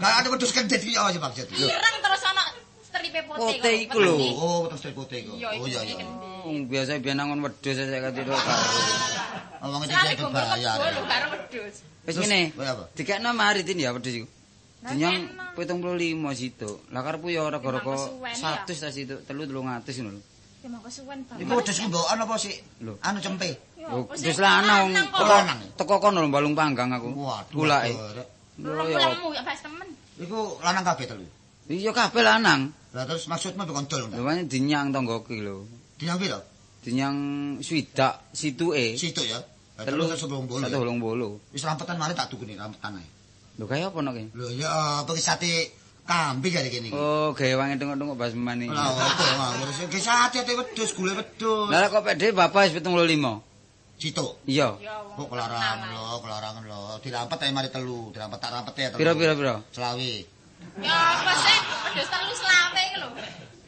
[0.00, 1.46] Gak ada wedhus kendit iki apa sih maksud?
[1.60, 2.44] Ireng terus ana
[2.96, 3.20] stripe.
[3.28, 4.14] Putih kok, iku lho.
[4.40, 5.08] Oh, terus kok.
[5.12, 6.06] Iya, Oh iya iku iya.
[6.46, 8.38] Wong biasa biyen nangon wedhus saya kate karo.
[9.66, 11.76] Omong iki saya lho karo wedhus.
[12.06, 12.40] Wis ngene.
[12.96, 14.28] Dikekno mari tin ya wedhus iku.
[14.86, 15.58] Enak.
[15.58, 16.70] 75 situ.
[16.94, 18.62] Lah karepku ya gara-gara Emang kesuwen, ya?
[18.62, 20.22] 100 ta situ, 300 ngono lho.
[20.62, 21.42] Ya mau kesuwen banget.
[21.42, 22.54] Iku wedhus mbokan apa sih?
[22.84, 22.94] Lho.
[23.02, 23.50] Anu cempe.
[23.82, 24.06] Lho?
[24.14, 25.58] Wis lanang teko Lanang.
[25.74, 27.10] teko kono lho balung panggang aku.
[27.10, 27.50] Waduh.
[27.50, 27.92] Kulake.
[28.62, 29.42] Lho ya.
[29.42, 29.88] Pas temen.
[30.22, 31.26] Iku lanang kabeh telu.
[31.66, 32.70] Iya kabeh lanang.
[32.94, 35.66] Lah terus maksudmu bukan dol wani dinyang tanggoki lho.
[35.98, 36.40] Dinyang piro?
[36.86, 37.16] Dinyang
[37.58, 38.94] swidak situke.
[38.94, 39.42] Situ ya.
[39.76, 40.62] Telu terus sebelum bolu.
[40.62, 41.30] Satu holong bolu.
[41.50, 43.06] Wis rampetan mari tak tukuni rampetan ae.
[43.58, 44.24] Lho kaya apa iki?
[44.38, 45.52] Lho ya apa ki sate
[46.06, 46.96] kambing kali kene iki.
[46.96, 48.70] Oh, gawe wangi tengok-tengok basman iki.
[48.70, 51.68] Lah apa ngurus ki sate ate wedhus gule wedhus.
[51.68, 53.98] Lah kok pede bapak wis 75.
[53.98, 54.26] Situ.
[54.46, 54.78] Iya.
[55.18, 56.80] Kok kelarangan lho, kelarangan lho.
[57.02, 59.00] Dirampet ae mari telu, dirampet tak rampet ya telu.
[59.02, 59.56] Piro piro piro?
[59.74, 60.35] Selawi.
[60.82, 60.96] Ya
[61.40, 61.58] sih?
[61.86, 63.08] Wedhus telu selawe iki lho.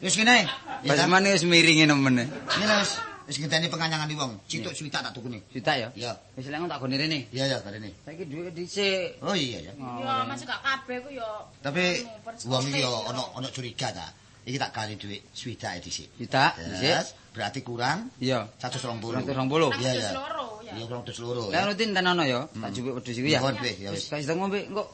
[0.03, 0.37] Wis kene.
[0.45, 0.95] Ta?
[0.95, 2.27] Basman wis miringi nemen.
[2.27, 2.91] Ngene wis.
[3.29, 4.31] Wis ngenteni penganyangan wong.
[4.49, 5.37] Cituk swidak tak tukuni.
[5.53, 5.87] Swidak ya?
[5.93, 6.11] Iya.
[6.33, 7.19] Wis lek tak gone rene.
[7.29, 7.89] Iya ya karene.
[8.05, 9.21] Saiki dhuwit dhisik.
[9.21, 9.73] Oh iya ya.
[9.77, 11.29] Ya masuk gak kabeh ku ya.
[11.61, 12.05] Tapi
[12.49, 12.89] wong iki ya.
[13.09, 14.07] ana ana curiga ta.
[14.49, 16.07] Iki tak kali dhuwit swidak e dhisik.
[16.17, 16.89] Swidak dhisik.
[16.89, 18.49] Yes, berarti kurang Iya.
[18.57, 19.21] 120.
[19.21, 19.29] 120.
[19.29, 19.45] Nang
[19.77, 20.11] Iya, ya.
[20.69, 21.43] Iya kurang loro.
[21.49, 23.41] Lah rutin tenono ya, tak jupuk wedhus iku ya.
[23.41, 24.25] Ya Wis wis.
[24.29, 24.85] ngombe engko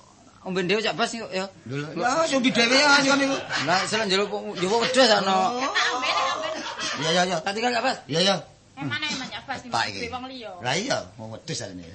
[0.46, 1.46] ombe dhewe cak bas kok ya.
[1.66, 3.38] Lho, ya sing dhewe ya sing niku.
[3.66, 4.30] Lah selek njaluk
[4.62, 5.58] njupuk wedhus ana.
[7.02, 7.38] Iya iya iya.
[7.42, 7.98] Tak tinggal cak bas.
[8.06, 8.36] Iya iya.
[8.78, 10.06] Emang ya pas Pak iki.
[10.06, 10.52] di wong liya.
[10.62, 11.86] Lah iya, mau wedhus arene.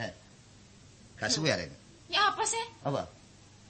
[1.20, 1.76] Gak suwe arene.
[2.10, 2.64] Ya apa sih?
[2.82, 3.06] Apa?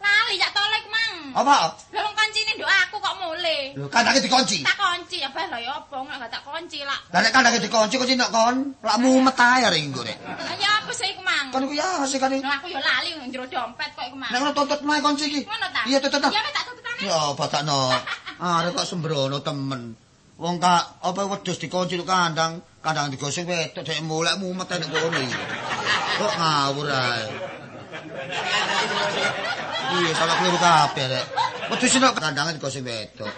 [0.00, 1.14] Lali ya tolek mang.
[1.36, 1.76] Apa?
[1.76, 3.58] Lah wong kancine nduk aku kok mule.
[3.76, 4.64] Lho, kandange dikunci.
[4.64, 6.96] Tak kunci ya bah lah ya apa nggak tak kunci lah.
[7.12, 10.16] Lah nek kandange dikunci kok nek kon, lak mumet ae arek engko nek.
[10.24, 11.52] Lah ya apa sih iku mang?
[11.52, 12.32] Kan iku ya sik kan.
[12.32, 14.32] Lah aku ya lali nang jero dompet kok iku mang.
[14.32, 15.40] Nek ngono tuntut mae kunci iki.
[15.44, 15.82] Ngono ta?
[15.84, 16.32] Iya tuntut.
[16.32, 17.00] Ya tak tututane.
[17.04, 17.80] Ya batakno.
[18.40, 19.82] Arek kok sembrono temen.
[20.40, 25.18] Wong kak apa wedhus dikunci lu kandang, kandang digosong wedok dhek mulek mumet nek ngono
[25.20, 25.36] iki.
[26.16, 27.24] Kok ngawur ae.
[29.90, 31.26] Iya, salah keliru kabeh rek.
[31.70, 33.30] Wedhus nek kandange digosong wedok.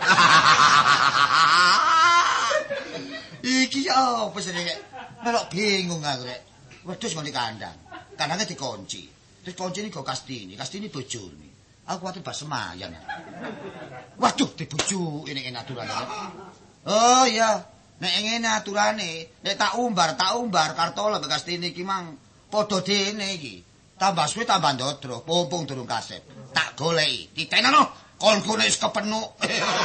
[3.40, 4.78] Iki apa sih rek?
[5.24, 6.40] Melok bingung aku rek.
[6.84, 7.76] Wedhus nang di kandang.
[8.18, 9.08] Kandange dikunci.
[9.42, 11.50] Terus kunci ini go Kastini, Kastini bojone.
[11.82, 12.94] Aku kuwatir bas semayan.
[14.14, 15.98] Waduh, dibujuk ini ini aturannya.
[16.86, 17.58] Oh iya,
[17.98, 22.14] nek ngene aturane, nek tak umbar, tak umbar kartola bekas ini iki mang
[22.46, 23.62] padha dene iki.
[23.98, 26.22] Tambah suwe tambah ndodro, pompong durung kasep.
[26.54, 27.82] Tak goleki, titenono.
[28.22, 29.34] Kolku nek wis kepenuk.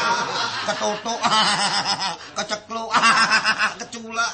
[0.67, 1.19] Ketutuk.
[2.37, 2.89] Kecekluk.
[3.81, 4.31] Keculak.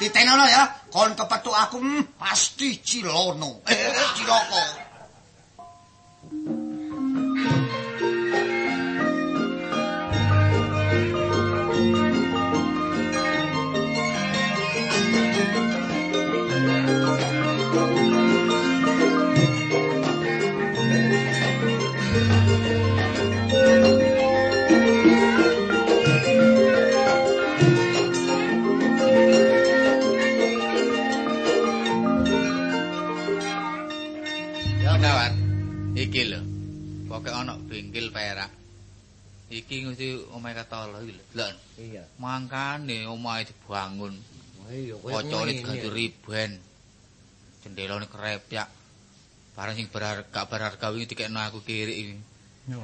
[0.00, 3.60] Titenono ya, kon kepethuk aku hmm, pasti cilono.
[3.68, 4.89] Eh, ciloko.
[39.50, 41.46] Iki mesti omahe katolo iki lho.
[41.74, 42.06] Iya.
[42.22, 44.14] Mangkane omahe dibangun.
[44.70, 46.62] Iya Kocone diganti riben.
[47.66, 48.70] Jendelane krepyak.
[49.58, 52.14] Barang sing berharga berharga wingi dikekno aku kiri iki.
[52.70, 52.78] Yo.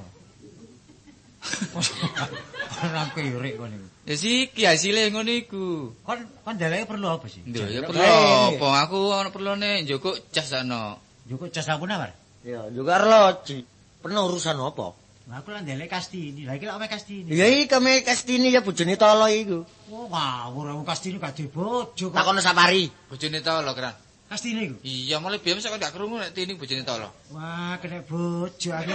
[2.82, 3.86] Ora kirik kon iku.
[4.10, 5.94] Ya siki hasile ngono iku.
[6.02, 7.46] Kon kon deleke perlu apa sih?
[7.46, 8.66] Lho ya perlu apa?
[8.90, 10.98] Aku ana perlune njukuk jas ana.
[11.30, 12.10] Cukup jas aku nawar.
[12.42, 13.62] Ya juga loji.
[14.02, 15.05] Pernah urusan apa?
[15.27, 16.47] Lah aku lah ndelek Kastini.
[16.47, 17.35] Lah iki lak ame Kastini.
[17.35, 19.66] Ya iki kame Kastini ya bojone tolo iku.
[19.91, 22.14] Oh, ngawur aku Kastini gak duwe bojo kok.
[22.14, 22.87] Takono sapari.
[23.11, 23.91] Bojone tolo kran.
[24.31, 24.77] Kastini iku.
[24.87, 27.11] Iya, mulai biyen sak gak krungu nek tini bojone tolo.
[27.35, 28.93] Wah, kena bojo aku.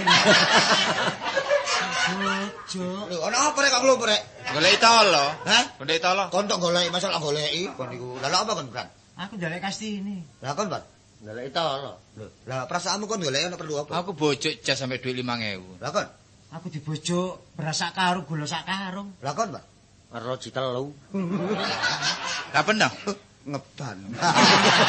[2.16, 2.86] bojo.
[3.12, 4.22] Lho, ana apa rek kok mlumpur rek?
[4.56, 5.24] Goleki tolo.
[5.44, 5.64] Hah?
[5.84, 6.24] Goleki tolo.
[6.32, 8.16] Kon tok goleki masalah goleki kon niku.
[8.24, 8.88] Lah apa kon kan?
[9.20, 10.24] Aku ndelek Kastini.
[10.40, 10.80] Lah kon, Pak.
[11.28, 11.92] Ndelok tolo.
[12.16, 14.00] Lho, lah perasaanmu kon goleki ana perlu apa?
[14.00, 15.76] Aku bojok jas sampe duit 5000.
[15.76, 16.08] Lah kon,
[16.52, 19.16] Aku dibojo beras sak karung, gula sak karung.
[19.24, 19.64] lah kon, Pak.
[20.12, 20.92] Karo telu.
[22.52, 22.92] Kapan dah?
[23.48, 23.98] Ngeban.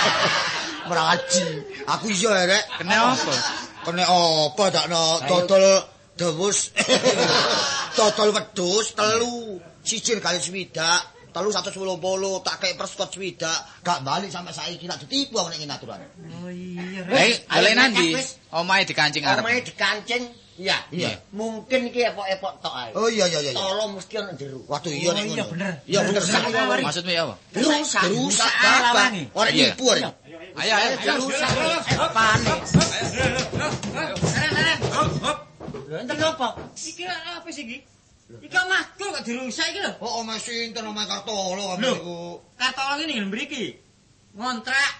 [0.91, 1.43] Meraji.
[1.87, 2.63] Aku iya rek.
[2.83, 3.33] Kena apa?
[3.87, 5.63] Kene apa dakno dodol
[6.19, 6.75] dewus.
[7.97, 13.53] Dodol wedhus telu, siji regane swidak, telu 180, tak kei perskot swidak,
[13.85, 16.01] gak balik sampe saiki nak ditipu aku nek ngene aturan.
[16.41, 17.05] Oh iya.
[17.05, 18.17] Hei, ayo, golek nandi?
[18.17, 18.41] wis.
[18.49, 19.45] Omahe dikancing arep.
[19.45, 20.42] Omahe dikancing.
[20.53, 20.77] Iya.
[20.93, 21.09] Iya.
[21.33, 22.93] Mungkin iki epok-epok tok ae.
[22.93, 23.51] Oh iya iya iya.
[23.51, 23.57] iya.
[23.57, 24.61] Tolo mesti ana jero.
[24.69, 25.51] Waduh iya nek Oh, iya, ngono.
[25.57, 25.73] bener.
[25.89, 26.41] Iya bener sak.
[26.85, 27.35] Maksudmu ya apa?
[27.57, 28.03] Rusak.
[28.13, 29.23] Rusak lawangi.
[29.33, 29.73] Ora Iya.
[29.73, 30.09] nipu ora.
[30.53, 31.13] Ayo ayo.
[31.25, 31.49] Rusak.
[32.13, 32.57] Panik.
[35.89, 36.47] Lho enten opo?
[36.77, 37.77] Iki apa sih iki?
[38.41, 39.91] Iki omahku kok dirusak iki lho.
[40.01, 41.93] Oh omah sinten omah Kartolo kamu Lho.
[41.97, 42.17] niku.
[42.57, 43.65] Kartolo ngene mriki.
[44.33, 44.91] Ngontrak.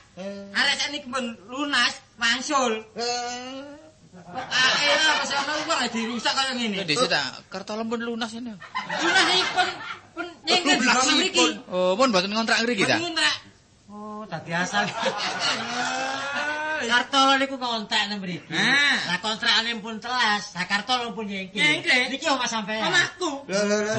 [0.53, 2.85] Arek sakniki pun lunas, wangsul.
[2.93, 3.82] Eh,
[4.13, 6.85] Wong dirusak kaya ngene.
[6.85, 8.53] Dhisik tak kertolem pun lunas ini.
[8.53, 9.67] Lunas iki pun
[10.13, 11.45] pun nyengkel di bawah mriki.
[11.73, 13.01] Oh, pun mboten ngontrak ngriki ta?
[13.01, 13.35] Ngontrak.
[13.89, 14.85] Oh, tadi asal.
[16.83, 18.53] Kartolo niku kontrak nang mriki.
[19.07, 21.57] Lah kontrakane pun telas, lah Kartolo pun nyengki.
[22.13, 22.85] Niki omah sampean.
[22.85, 23.49] Omahku.
[23.49, 23.93] lho lho lho.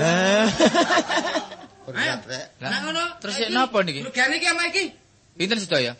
[1.84, 2.46] Berat rek.
[2.62, 3.04] Lah, Nah ngono.
[3.20, 4.00] Terus sik napa niki?
[4.06, 4.84] Regane iki ama iki.
[5.34, 5.98] Pinten sedaya?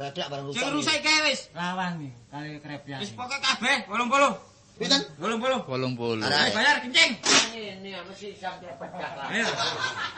[0.00, 0.64] Redek barang rusak.
[0.64, 1.40] Sing rusak iki wis.
[1.52, 2.96] Lawan nih, kali krepnya.
[3.04, 4.80] Wis pokoke kabeh 80.
[4.80, 5.00] Pinten?
[5.20, 5.68] 80.
[5.68, 6.24] 80.
[6.24, 6.40] Arek.
[6.48, 7.10] Dibayar kencing.
[7.52, 9.28] Ini lah.
[9.28, 9.44] Ayo.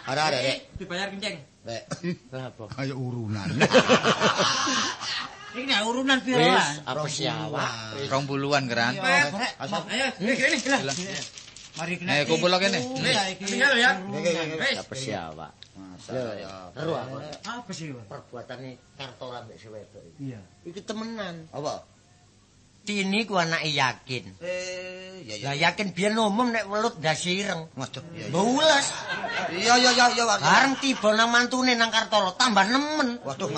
[0.07, 0.59] Arek arek rek.
[0.79, 1.35] Dibayar kencing.
[1.67, 1.83] Rek.
[2.31, 2.65] Kenapa?
[2.71, 3.49] Kayak urunan.
[5.53, 7.67] Iki nek urunan piro Wis, apa siawa?
[8.07, 8.97] Rong puluhan keran.
[9.03, 10.81] Ayo, ini kene iki lah.
[11.73, 12.21] Mari kena.
[12.21, 12.79] Eh, kumpul kene.
[13.41, 13.91] Tinggal ya.
[14.61, 14.77] Wis.
[14.77, 15.49] Apa siawa?
[15.73, 16.69] Masalah.
[16.77, 17.17] Seru apa?
[17.49, 17.97] Apa sih?
[17.97, 20.33] Perbuatane Kartola mbek si wedok iki.
[20.33, 20.41] Iya.
[20.69, 21.49] Iki temenan.
[21.49, 21.89] Apa?
[22.83, 24.43] Tini ku anake yakin.
[24.43, 25.55] Eh, ya ya.
[25.55, 27.71] Lah yakin biyen umum nek welut ndas ireng.
[27.79, 28.35] Waduh, iya iya.
[28.35, 28.87] Bules.
[29.55, 30.25] Iya iya iya iya.
[30.27, 30.43] Wak.
[30.43, 33.23] Bareng tiba nang mantune nang Kartolo tambah nemen.
[33.23, 33.49] Waduh?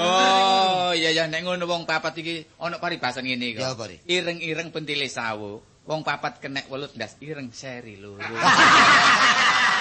[0.00, 3.62] Oh, iya ya nek ngono wong papat iki ana paribasan ngene kok.
[3.62, 4.00] Ya?
[4.08, 5.73] Ireng-ireng pentile sawo.
[5.84, 8.16] Wong papat kenek welut ndas ireng seri lho.